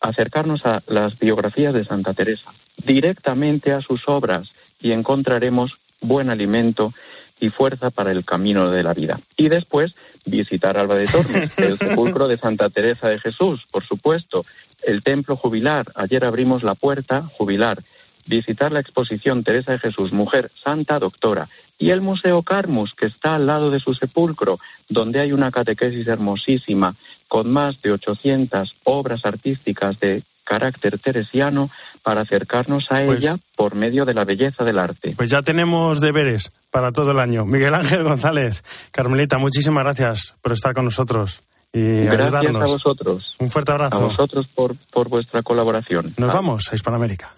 Acercarnos 0.00 0.66
a 0.66 0.82
las 0.86 1.18
biografías 1.18 1.72
de 1.72 1.84
Santa 1.84 2.12
Teresa, 2.12 2.52
directamente 2.84 3.72
a 3.72 3.80
sus 3.80 4.08
obras, 4.08 4.52
y 4.80 4.92
encontraremos 4.92 5.78
buen 6.00 6.30
alimento 6.30 6.92
y 7.38 7.50
fuerza 7.50 7.90
para 7.90 8.12
el 8.12 8.24
camino 8.24 8.70
de 8.70 8.82
la 8.82 8.94
vida. 8.94 9.20
Y 9.36 9.48
después 9.48 9.94
visitar 10.24 10.76
Alba 10.76 10.96
de 10.96 11.06
Tormes, 11.06 11.58
el 11.58 11.78
sepulcro 11.78 12.28
de 12.28 12.38
Santa 12.38 12.70
Teresa 12.70 13.08
de 13.08 13.18
Jesús, 13.18 13.66
por 13.70 13.84
supuesto, 13.84 14.44
el 14.82 15.02
templo 15.02 15.36
jubilar. 15.36 15.86
Ayer 15.94 16.24
abrimos 16.24 16.62
la 16.62 16.74
puerta 16.74 17.22
jubilar. 17.22 17.82
Visitar 18.26 18.72
la 18.72 18.80
exposición 18.80 19.44
Teresa 19.44 19.72
de 19.72 19.78
Jesús, 19.78 20.12
mujer 20.12 20.50
santa 20.62 20.98
doctora, 20.98 21.48
y 21.78 21.90
el 21.90 22.00
Museo 22.00 22.42
Carmus, 22.42 22.92
que 22.94 23.06
está 23.06 23.36
al 23.36 23.46
lado 23.46 23.70
de 23.70 23.78
su 23.78 23.94
sepulcro, 23.94 24.58
donde 24.88 25.20
hay 25.20 25.32
una 25.32 25.52
catequesis 25.52 26.08
hermosísima, 26.08 26.96
con 27.28 27.52
más 27.52 27.80
de 27.82 27.92
800 27.92 28.74
obras 28.82 29.24
artísticas 29.24 30.00
de 30.00 30.24
carácter 30.46 30.98
teresiano 30.98 31.70
para 32.02 32.22
acercarnos 32.22 32.86
a 32.90 33.04
Pues- 33.04 33.22
ella 33.24 33.36
por 33.56 33.74
medio 33.74 34.04
de 34.06 34.14
la 34.14 34.24
belleza 34.24 34.64
del 34.64 34.78
arte. 34.78 35.14
Pues 35.16 35.28
ya 35.28 35.42
tenemos 35.42 36.00
deberes 36.00 36.52
para 36.70 36.92
todo 36.92 37.10
el 37.10 37.18
año. 37.20 37.44
Miguel 37.44 37.74
Ángel 37.74 38.02
González, 38.04 38.62
Carmelita, 38.92 39.36
muchísimas 39.38 39.84
gracias 39.84 40.34
por 40.40 40.52
estar 40.52 40.72
con 40.72 40.84
nosotros 40.86 41.42
y 41.72 42.04
Gracias 42.04 42.34
ayudarnos. 42.34 42.70
a 42.70 42.72
vosotros. 42.72 43.36
Un 43.40 43.50
fuerte 43.50 43.72
abrazo. 43.72 43.96
A 43.96 44.00
vosotros 44.06 44.46
por, 44.54 44.76
por 44.92 45.08
vuestra 45.10 45.42
colaboración. 45.42 46.14
Nos 46.16 46.30
Ah, 46.30 46.34
vamos 46.34 46.68
a 46.70 46.74
Hispanoamérica. 46.74 47.34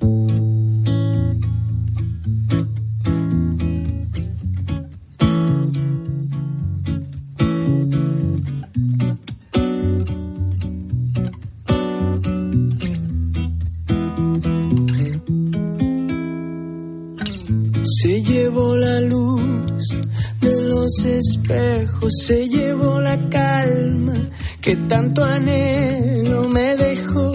Los 20.89 21.05
espejos, 21.05 22.13
se 22.25 22.49
llevó 22.49 22.99
la 23.01 23.17
calma 23.29 24.15
que 24.63 24.75
tanto 24.89 25.23
anhelo, 25.23 26.49
me 26.49 26.77
dejó 26.77 27.33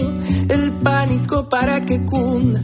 el 0.48 0.72
pánico 0.82 1.48
para 1.48 1.84
que 1.84 2.04
cunda. 2.04 2.60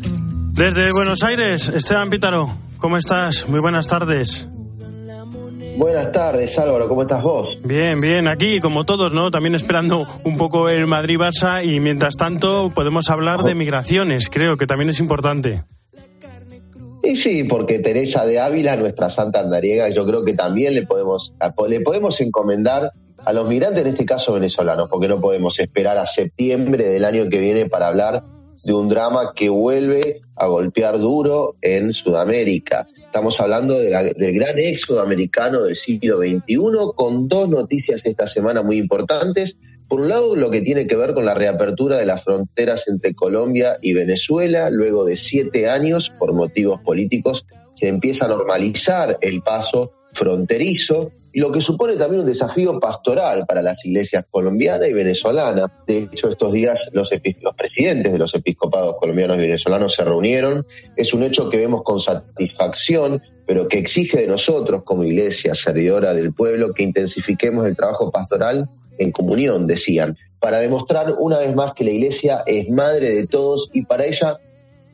Desde 0.52 0.90
Buenos 0.90 1.22
Aires, 1.22 1.68
Esteban 1.68 2.10
Pítaro, 2.10 2.56
¿cómo 2.78 2.96
estás? 2.96 3.48
Muy 3.48 3.60
buenas 3.60 3.86
tardes. 3.86 4.48
Buenas 5.76 6.10
tardes, 6.12 6.58
Álvaro, 6.58 6.88
¿cómo 6.88 7.02
estás 7.02 7.22
vos? 7.22 7.58
Bien, 7.62 8.00
bien, 8.00 8.26
aquí 8.26 8.60
como 8.60 8.84
todos, 8.84 9.12
¿no? 9.12 9.30
También 9.30 9.54
esperando 9.54 10.04
un 10.24 10.36
poco 10.36 10.68
el 10.68 10.88
Madrid-Barça 10.88 11.64
y 11.64 11.78
mientras 11.78 12.16
tanto 12.16 12.72
podemos 12.74 13.08
hablar 13.10 13.44
de 13.44 13.54
migraciones, 13.54 14.28
creo 14.28 14.56
que 14.56 14.66
también 14.66 14.90
es 14.90 14.98
importante. 14.98 15.62
Y 17.02 17.16
sí, 17.16 17.44
porque 17.44 17.78
Teresa 17.78 18.26
de 18.26 18.38
Ávila, 18.38 18.76
nuestra 18.76 19.08
santa 19.10 19.40
andariega, 19.40 19.88
yo 19.88 20.04
creo 20.06 20.22
que 20.24 20.34
también 20.34 20.74
le 20.74 20.82
podemos, 20.82 21.32
le 21.68 21.80
podemos 21.80 22.20
encomendar 22.20 22.92
a 23.24 23.32
los 23.32 23.48
migrantes, 23.48 23.80
en 23.82 23.86
este 23.88 24.04
caso 24.04 24.32
venezolanos, 24.34 24.88
porque 24.90 25.08
no 25.08 25.20
podemos 25.20 25.58
esperar 25.58 25.96
a 25.98 26.06
septiembre 26.06 26.84
del 26.88 27.04
año 27.04 27.28
que 27.28 27.38
viene 27.40 27.66
para 27.66 27.88
hablar 27.88 28.22
de 28.64 28.74
un 28.74 28.90
drama 28.90 29.32
que 29.34 29.48
vuelve 29.48 30.20
a 30.36 30.46
golpear 30.46 30.98
duro 30.98 31.56
en 31.62 31.94
Sudamérica. 31.94 32.86
Estamos 32.98 33.40
hablando 33.40 33.78
de 33.78 33.90
la- 33.90 34.02
del 34.04 34.34
gran 34.34 34.58
éxodo 34.58 35.00
americano 35.00 35.62
del 35.62 35.76
siglo 35.76 36.18
XXI, 36.18 36.92
con 36.94 37.28
dos 37.28 37.48
noticias 37.48 38.02
esta 38.04 38.26
semana 38.26 38.62
muy 38.62 38.76
importantes. 38.76 39.56
Por 39.90 40.02
un 40.02 40.08
lado, 40.08 40.36
lo 40.36 40.52
que 40.52 40.60
tiene 40.60 40.86
que 40.86 40.94
ver 40.94 41.14
con 41.14 41.26
la 41.26 41.34
reapertura 41.34 41.96
de 41.96 42.06
las 42.06 42.22
fronteras 42.22 42.86
entre 42.86 43.12
Colombia 43.12 43.76
y 43.82 43.92
Venezuela, 43.92 44.70
luego 44.70 45.04
de 45.04 45.16
siete 45.16 45.68
años, 45.68 46.12
por 46.16 46.32
motivos 46.32 46.80
políticos, 46.82 47.44
se 47.74 47.88
empieza 47.88 48.26
a 48.26 48.28
normalizar 48.28 49.18
el 49.20 49.42
paso 49.42 49.92
fronterizo 50.12 51.10
y 51.32 51.40
lo 51.40 51.50
que 51.50 51.60
supone 51.60 51.96
también 51.96 52.20
un 52.20 52.28
desafío 52.28 52.78
pastoral 52.78 53.44
para 53.46 53.62
las 53.62 53.84
iglesias 53.84 54.24
colombianas 54.30 54.88
y 54.88 54.92
venezolanas. 54.92 55.72
De 55.88 56.04
hecho, 56.04 56.28
estos 56.28 56.52
días 56.52 56.78
los, 56.92 57.10
los 57.40 57.56
presidentes 57.56 58.12
de 58.12 58.18
los 58.18 58.32
episcopados 58.32 58.96
colombianos 58.96 59.38
y 59.38 59.40
venezolanos 59.40 59.94
se 59.94 60.04
reunieron. 60.04 60.64
Es 60.94 61.12
un 61.12 61.24
hecho 61.24 61.50
que 61.50 61.56
vemos 61.56 61.82
con 61.82 61.98
satisfacción, 61.98 63.20
pero 63.44 63.66
que 63.66 63.78
exige 63.78 64.18
de 64.18 64.28
nosotros 64.28 64.84
como 64.84 65.02
iglesia 65.02 65.52
servidora 65.56 66.14
del 66.14 66.32
pueblo 66.32 66.74
que 66.74 66.84
intensifiquemos 66.84 67.66
el 67.66 67.74
trabajo 67.74 68.12
pastoral 68.12 68.68
en 69.00 69.12
comunión, 69.12 69.66
decían, 69.66 70.16
para 70.38 70.60
demostrar 70.60 71.14
una 71.18 71.38
vez 71.38 71.54
más 71.54 71.74
que 71.74 71.84
la 71.84 71.90
iglesia 71.90 72.42
es 72.46 72.68
madre 72.68 73.14
de 73.14 73.26
todos 73.26 73.70
y 73.72 73.82
para 73.82 74.04
ella 74.06 74.38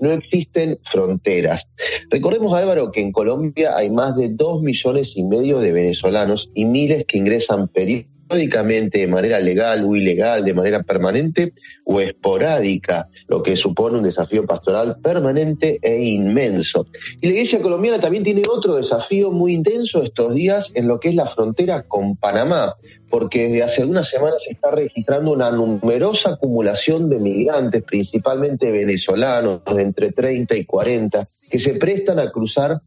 no 0.00 0.12
existen 0.12 0.78
fronteras. 0.84 1.68
Recordemos, 2.10 2.56
Álvaro, 2.56 2.92
que 2.92 3.00
en 3.00 3.12
Colombia 3.12 3.76
hay 3.76 3.90
más 3.90 4.16
de 4.16 4.28
dos 4.28 4.62
millones 4.62 5.16
y 5.16 5.24
medio 5.24 5.58
de 5.58 5.72
venezolanos 5.72 6.50
y 6.54 6.66
miles 6.66 7.04
que 7.06 7.18
ingresan 7.18 7.68
periódicamente 7.68 8.98
de 8.98 9.06
manera 9.06 9.40
legal 9.40 9.84
o 9.84 9.96
ilegal, 9.96 10.44
de 10.44 10.52
manera 10.52 10.82
permanente 10.82 11.54
o 11.86 12.00
esporádica, 12.00 13.08
lo 13.28 13.42
que 13.42 13.56
supone 13.56 13.98
un 13.98 14.04
desafío 14.04 14.44
pastoral 14.44 14.98
permanente 15.02 15.78
e 15.80 16.02
inmenso. 16.02 16.86
Y 17.20 17.28
la 17.28 17.32
Iglesia 17.32 17.62
colombiana 17.62 18.00
también 18.00 18.24
tiene 18.24 18.42
otro 18.48 18.76
desafío 18.76 19.30
muy 19.30 19.54
intenso 19.54 20.02
estos 20.02 20.34
días 20.34 20.72
en 20.74 20.88
lo 20.88 21.00
que 21.00 21.08
es 21.10 21.14
la 21.14 21.26
frontera 21.26 21.82
con 21.82 22.16
Panamá, 22.16 22.74
porque 23.08 23.44
desde 23.44 23.62
hace 23.62 23.82
algunas 23.82 24.08
semanas 24.08 24.42
se 24.44 24.52
está 24.52 24.70
registrando 24.70 25.32
una 25.32 25.50
numerosa 25.50 26.30
acumulación 26.30 27.08
de 27.08 27.18
migrantes, 27.18 27.82
principalmente 27.82 28.70
venezolanos, 28.70 29.62
de 29.64 29.82
entre 29.82 30.12
30 30.12 30.56
y 30.56 30.64
40, 30.64 31.26
que 31.50 31.58
se 31.58 31.74
prestan 31.74 32.18
a 32.18 32.30
cruzar 32.30 32.80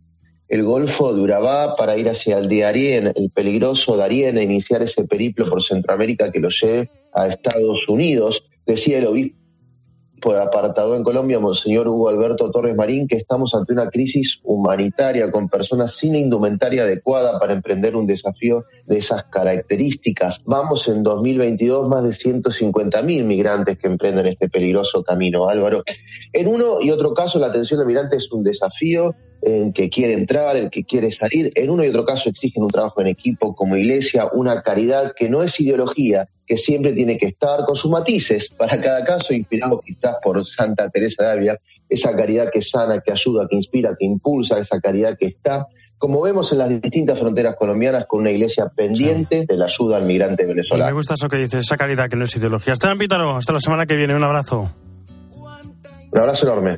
el 0.50 0.64
Golfo 0.64 1.14
de 1.14 1.22
Urabá 1.22 1.74
para 1.74 1.96
ir 1.96 2.10
hacia 2.10 2.40
el 2.40 2.50
de 2.50 2.66
Arién, 2.66 3.14
el 3.16 3.30
peligroso 3.34 3.96
Darién, 3.96 4.38
e 4.38 4.44
iniciar 4.44 4.82
ese 4.82 5.06
periplo 5.06 5.48
por 5.50 5.64
Centroamérica 5.64 6.32
que 6.32 6.40
lo 6.40 6.50
lleve 6.50 6.90
a 7.14 7.28
Estados 7.28 7.88
Unidos. 7.88 8.44
Decía 8.66 8.98
el 8.98 9.06
obispo 9.06 9.39
de 10.28 10.42
apartado 10.42 10.96
en 10.96 11.04
Colombia, 11.04 11.40
Monseñor 11.40 11.88
Hugo 11.88 12.10
Alberto 12.10 12.52
Torres 12.52 12.76
Marín, 12.76 13.08
que 13.08 13.16
estamos 13.16 13.56
ante 13.56 13.74
una 13.74 13.90
crisis 13.90 14.40
humanitaria 14.44 15.32
con 15.32 15.48
personas 15.48 15.96
sin 15.96 16.16
indumentaria 16.16 16.84
adecuada 16.84 17.40
para 17.40 17.54
emprender 17.54 17.96
un 17.96 18.06
desafío 18.06 18.66
de 18.86 18.98
esas 18.98 19.24
características. 19.26 20.44
Vamos 20.46 20.88
en 20.90 21.04
2022 21.04 21.88
más 21.88 22.04
de 22.04 22.14
150 22.14 23.02
mil 23.04 23.24
migrantes 23.26 23.78
que 23.80 23.88
emprenden 23.88 24.28
este 24.28 24.50
peligroso 24.50 25.04
camino, 25.04 25.48
Álvaro. 25.48 25.84
En 26.34 26.48
uno 26.48 26.82
y 26.82 26.92
otro 26.92 27.14
caso, 27.14 27.40
la 27.40 27.48
atención 27.48 27.80
del 27.80 27.88
migrante 27.88 28.18
es 28.18 28.32
un 28.32 28.44
desafío 28.44 29.16
el 29.42 29.74
que 29.74 29.90
quiere 29.90 30.14
entrar, 30.14 30.56
el 30.56 30.70
que 30.70 30.84
quiere 30.84 31.12
salir. 31.12 31.50
En 31.56 31.70
uno 31.70 31.84
y 31.84 31.90
otro 31.90 32.06
caso 32.06 32.30
exigen 32.30 32.64
un 32.64 32.70
trabajo 32.70 33.02
en 33.02 33.08
equipo 33.08 33.56
como 33.56 33.78
iglesia, 33.78 34.28
una 34.34 34.62
caridad 34.62 35.14
que 35.18 35.30
no 35.30 35.44
es 35.44 35.60
ideología, 35.60 36.28
que 36.46 36.58
siempre 36.58 36.94
tiene 36.94 37.18
que 37.18 37.28
estar 37.28 37.66
con 37.66 37.76
sus 37.76 37.92
matices 37.92 38.50
para 38.50 38.82
cada 38.82 39.04
caso, 39.06 39.34
inspirado 39.34 39.80
quizás 39.86 40.16
por 40.24 40.46
Santa 40.46 40.90
Teresa 40.90 41.24
de 41.24 41.32
Ávila, 41.32 41.58
esa 41.88 42.16
caridad 42.16 42.50
que 42.52 42.62
sana, 42.62 43.02
que 43.02 43.12
ayuda, 43.12 43.48
que 43.50 43.56
inspira, 43.56 43.96
que 43.98 44.06
impulsa, 44.06 44.60
esa 44.60 44.80
caridad 44.80 45.18
que 45.18 45.28
está, 45.28 45.68
como 45.98 46.22
vemos 46.22 46.52
en 46.52 46.60
las 46.60 46.70
distintas 46.82 47.20
fronteras 47.20 47.56
colombianas, 47.56 48.06
con 48.08 48.22
una 48.22 48.32
iglesia 48.32 48.70
pendiente 48.74 49.46
de 49.48 49.58
la 49.58 49.66
ayuda 49.66 49.98
al 49.98 50.06
migrante 50.06 50.44
Y 50.44 50.48
me 50.48 50.54
venezolano. 50.54 50.96
gusta 50.96 51.16
eso 51.16 51.28
que 51.28 51.38
dices, 51.38 51.62
esa 51.62 51.78
caridad 51.78 52.08
que 52.10 52.16
no 52.16 52.26
es 52.26 52.36
ideología. 52.36 52.74
Esteban 52.74 52.98
Pítaro, 52.98 53.36
hasta 53.36 53.54
la 53.54 53.60
semana 53.60 53.86
que 53.86 53.96
viene, 53.96 54.16
un 54.16 54.24
abrazo. 54.24 54.72
Un 56.12 56.18
abrazo 56.18 56.46
enorme. 56.46 56.78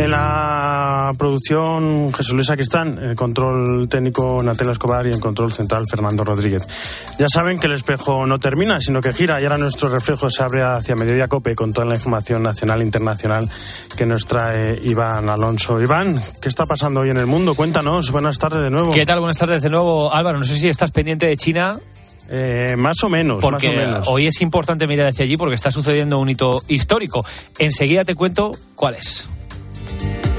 En 0.00 0.10
la 0.12 1.12
producción 1.18 2.10
Jesús 2.14 2.32
Luis 2.32 2.48
Aquistán, 2.48 2.98
el 3.02 3.14
control 3.14 3.86
técnico 3.86 4.42
Natela 4.42 4.72
Escobar 4.72 5.06
y 5.06 5.10
el 5.10 5.20
control 5.20 5.52
central 5.52 5.84
Fernando 5.86 6.24
Rodríguez. 6.24 6.66
Ya 7.18 7.26
saben 7.28 7.58
que 7.58 7.66
el 7.66 7.74
espejo 7.74 8.26
no 8.26 8.38
termina, 8.38 8.80
sino 8.80 9.02
que 9.02 9.12
gira 9.12 9.38
y 9.42 9.44
ahora 9.44 9.58
nuestro 9.58 9.90
reflejo 9.90 10.30
se 10.30 10.42
abre 10.42 10.62
hacia 10.62 10.96
Mediodía 10.96 11.28
Cope 11.28 11.54
con 11.54 11.74
toda 11.74 11.86
la 11.86 11.96
información 11.96 12.42
nacional 12.42 12.80
e 12.80 12.84
internacional 12.84 13.46
que 13.94 14.06
nos 14.06 14.24
trae 14.24 14.80
Iván 14.82 15.28
Alonso. 15.28 15.78
Iván, 15.78 16.22
¿qué 16.40 16.48
está 16.48 16.64
pasando 16.64 17.00
hoy 17.00 17.10
en 17.10 17.18
el 17.18 17.26
mundo? 17.26 17.54
Cuéntanos, 17.54 18.10
buenas 18.10 18.38
tardes 18.38 18.62
de 18.62 18.70
nuevo. 18.70 18.92
¿Qué 18.92 19.04
tal? 19.04 19.20
Buenas 19.20 19.36
tardes 19.36 19.60
de 19.60 19.68
nuevo, 19.68 20.14
Álvaro. 20.14 20.38
No 20.38 20.44
sé 20.44 20.56
si 20.56 20.70
estás 20.70 20.92
pendiente 20.92 21.26
de 21.26 21.36
China. 21.36 21.78
Eh, 22.30 22.74
más 22.78 23.04
o 23.04 23.10
menos, 23.10 23.42
porque 23.42 23.68
más 23.68 23.76
o 23.76 23.78
menos. 23.78 24.08
hoy 24.08 24.26
es 24.28 24.40
importante 24.40 24.86
mirar 24.86 25.08
hacia 25.08 25.26
allí 25.26 25.36
porque 25.36 25.56
está 25.56 25.70
sucediendo 25.70 26.18
un 26.18 26.30
hito 26.30 26.62
histórico. 26.68 27.22
Enseguida 27.58 28.02
te 28.06 28.14
cuento 28.14 28.52
cuál 28.76 28.94
es. 28.94 29.28
Thank 29.90 30.24
you. 30.24 30.29